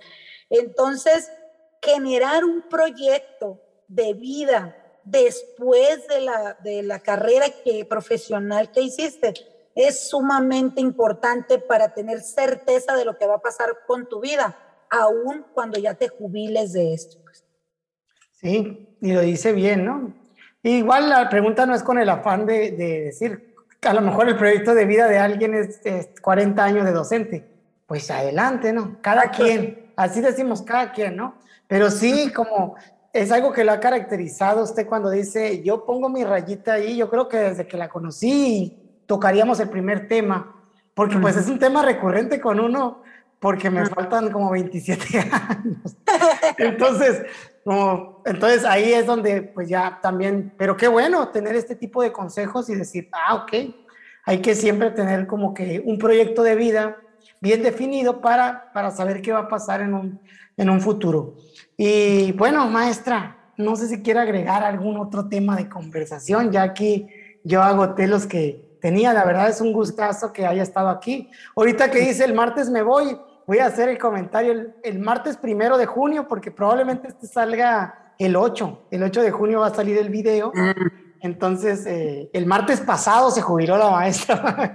[0.49, 1.31] Entonces,
[1.83, 9.35] generar un proyecto de vida después de la, de la carrera que, profesional que hiciste
[9.75, 14.57] es sumamente importante para tener certeza de lo que va a pasar con tu vida,
[14.91, 17.19] aún cuando ya te jubiles de esto.
[17.23, 17.45] Pues.
[18.33, 20.13] Sí, y lo dice bien, ¿no?
[20.63, 24.37] Igual la pregunta no es con el afán de, decir, que a lo mejor el
[24.37, 25.81] proyecto de vida de alguien es,
[26.21, 27.49] 40 años de docente.
[27.87, 28.99] Pues adelante, ¿no?
[29.01, 31.35] Cada quien, así decimos cada quien, ¿no?
[31.67, 32.77] Pero sí, como
[33.13, 37.11] es algo que lo ha caracterizado usted cuando dice, yo pongo mi rayita ahí, yo
[37.11, 40.57] creo que desde que la conocí tocaríamos el primer tema,
[40.95, 43.03] porque pues es un tema recurrente con uno,
[43.39, 45.97] porque me faltan como 27 años.
[46.59, 47.23] Entonces,
[47.65, 52.11] como, entonces ahí es donde pues ya también, pero qué bueno tener este tipo de
[52.11, 53.53] consejos y decir, ah, ok,
[54.25, 56.97] hay que siempre tener como que un proyecto de vida
[57.41, 60.21] bien definido para, para saber qué va a pasar en un,
[60.57, 61.37] en un futuro.
[61.77, 67.09] Y bueno, maestra, no sé si quiere agregar algún otro tema de conversación, ya aquí
[67.45, 69.13] yo agoté los que tenía.
[69.13, 71.31] La verdad es un gustazo que haya estado aquí.
[71.57, 75.79] Ahorita que dice el martes me voy, voy a hacer el comentario el, martes primero
[75.79, 78.87] de junio, porque probablemente este salga el 8.
[78.91, 80.53] El 8 de junio va a salir el video.
[80.55, 81.03] Mm.
[81.21, 84.75] Entonces, eh, el martes pasado se jubiló la maestra.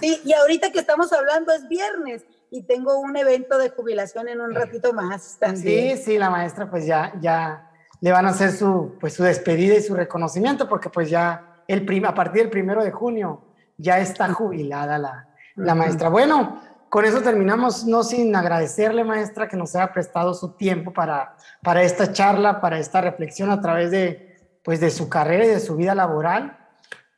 [0.00, 4.40] sí, y ahorita que estamos hablando es viernes y tengo un evento de jubilación en
[4.40, 5.96] un ratito más también.
[5.96, 7.70] Sí, sí, la maestra pues ya, ya,
[8.00, 12.04] le van a hacer su, pues, su despedida y su reconocimiento, porque pues ya el
[12.04, 13.42] a partir del primero de junio
[13.76, 16.08] ya está jubilada la, la maestra.
[16.08, 21.36] Bueno, con eso terminamos, no sin agradecerle, maestra, que nos haya prestado su tiempo para,
[21.62, 25.60] para esta charla, para esta reflexión a través de, pues, de su carrera y de
[25.60, 26.57] su vida laboral.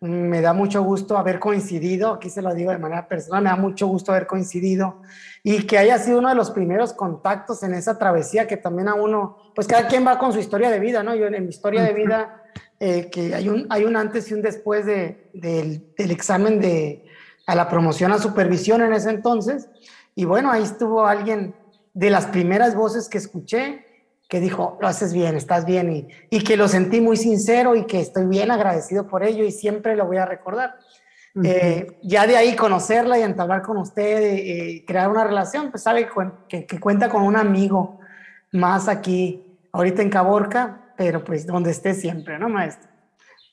[0.01, 3.57] Me da mucho gusto haber coincidido, aquí se lo digo de manera personal, me da
[3.57, 5.03] mucho gusto haber coincidido
[5.43, 8.95] y que haya sido uno de los primeros contactos en esa travesía que también a
[8.95, 11.15] uno, pues cada quien va con su historia de vida, ¿no?
[11.15, 12.43] Yo en mi historia de vida,
[12.79, 17.05] eh, que hay un, hay un antes y un después de, del, del examen de,
[17.47, 19.69] a la promoción a supervisión en ese entonces.
[20.15, 21.55] Y bueno, ahí estuvo alguien
[21.93, 23.85] de las primeras voces que escuché
[24.31, 27.85] que dijo, lo haces bien, estás bien, y, y, que lo sentí muy sincero y
[27.85, 30.79] que estoy bien agradecido por ello y siempre lo voy a recordar.
[31.45, 36.09] eh, ya de ahí conocerla y entablar con usted, eh, crear una relación, pues sabe
[36.49, 37.99] que, que, cuenta con un amigo
[38.53, 42.89] más aquí, ahorita en Caborca, pero pues donde esté siempre, ¿no, maestro?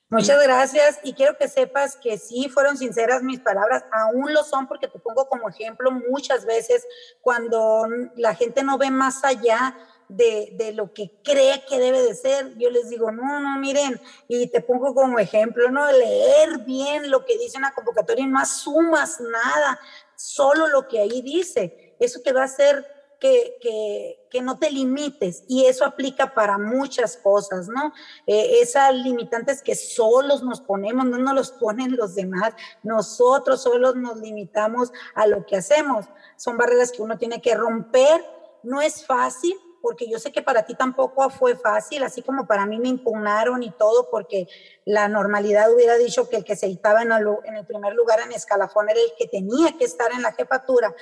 [0.10, 4.68] Muchas gracias y quiero que sepas que sí fueron sinceras mis palabras, aún lo son
[4.68, 6.86] porque te pongo como ejemplo muchas veces
[7.22, 9.76] cuando la gente no ve más allá
[10.10, 14.00] de, de, lo que cree que debe de ser, yo les digo, no, no, miren,
[14.28, 18.40] y te pongo como ejemplo, no, leer bien lo que dice una convocatoria y no
[18.40, 19.80] asumas nada,
[20.16, 22.86] solo lo que ahí dice, eso que va a ser
[23.20, 27.92] que, que, que, no te limites y eso aplica para muchas cosas, ¿no?
[28.28, 32.54] Eh, esas limitantes que solos nos ponemos, no nos los ponen los demás,
[32.84, 36.06] nosotros solos nos limitamos a lo que hacemos.
[36.36, 38.24] Son barreras que uno tiene que romper,
[38.62, 42.66] no es fácil, porque yo sé que para ti tampoco fue fácil, así como para
[42.66, 44.46] mí me impugnaron y todo, porque
[44.84, 48.90] la normalidad hubiera dicho que el que se estaba en el, primer lugar en escalafón
[48.90, 50.94] era el que tenía que estar en la jefatura.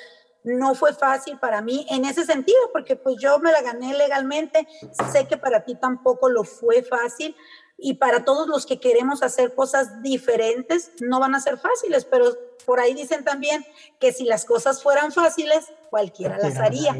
[0.43, 4.67] No fue fácil para mí en ese sentido, porque pues yo me la gané legalmente,
[5.11, 7.35] sé que para ti tampoco lo fue fácil
[7.79, 12.37] y para todos los que queremos hacer cosas diferentes no van a ser fáciles, pero
[12.65, 13.65] por ahí dicen también
[13.99, 15.65] que si las cosas fueran fáciles,
[15.95, 16.93] cualquiera las haría.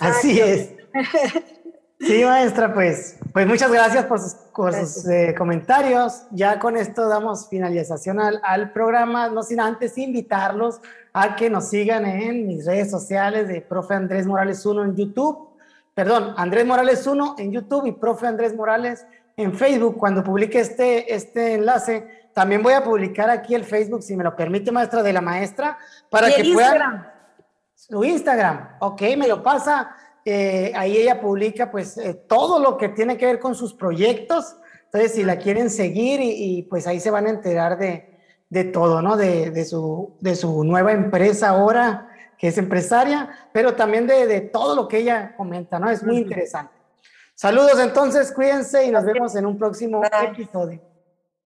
[0.00, 0.70] Así es.
[2.00, 6.24] Sí, maestra, pues, pues muchas gracias por sus, por sus eh, comentarios.
[6.32, 10.80] Ya con esto damos finalización al, al programa, no sin antes invitarlos
[11.14, 15.48] a que nos sigan en mis redes sociales de Profe Andrés Morales 1 en YouTube,
[15.94, 19.06] perdón, Andrés Morales 1 en YouTube y Profe Andrés Morales
[19.36, 19.96] en Facebook.
[19.96, 24.36] Cuando publique este, este enlace, también voy a publicar aquí el Facebook, si me lo
[24.36, 25.78] permite, maestra de la maestra,
[26.10, 27.13] para que puedan...
[27.88, 29.94] Su Instagram, ok, me lo pasa.
[30.24, 34.56] Eh, ahí ella publica pues eh, todo lo que tiene que ver con sus proyectos.
[34.86, 38.64] Entonces, si la quieren seguir y, y pues ahí se van a enterar de, de
[38.64, 39.18] todo, ¿no?
[39.18, 42.08] De, de, su, de su nueva empresa ahora,
[42.38, 45.90] que es empresaria, pero también de, de todo lo que ella comenta, ¿no?
[45.90, 46.72] Es muy interesante.
[47.34, 50.80] Saludos entonces, cuídense y nos vemos en un próximo episodio.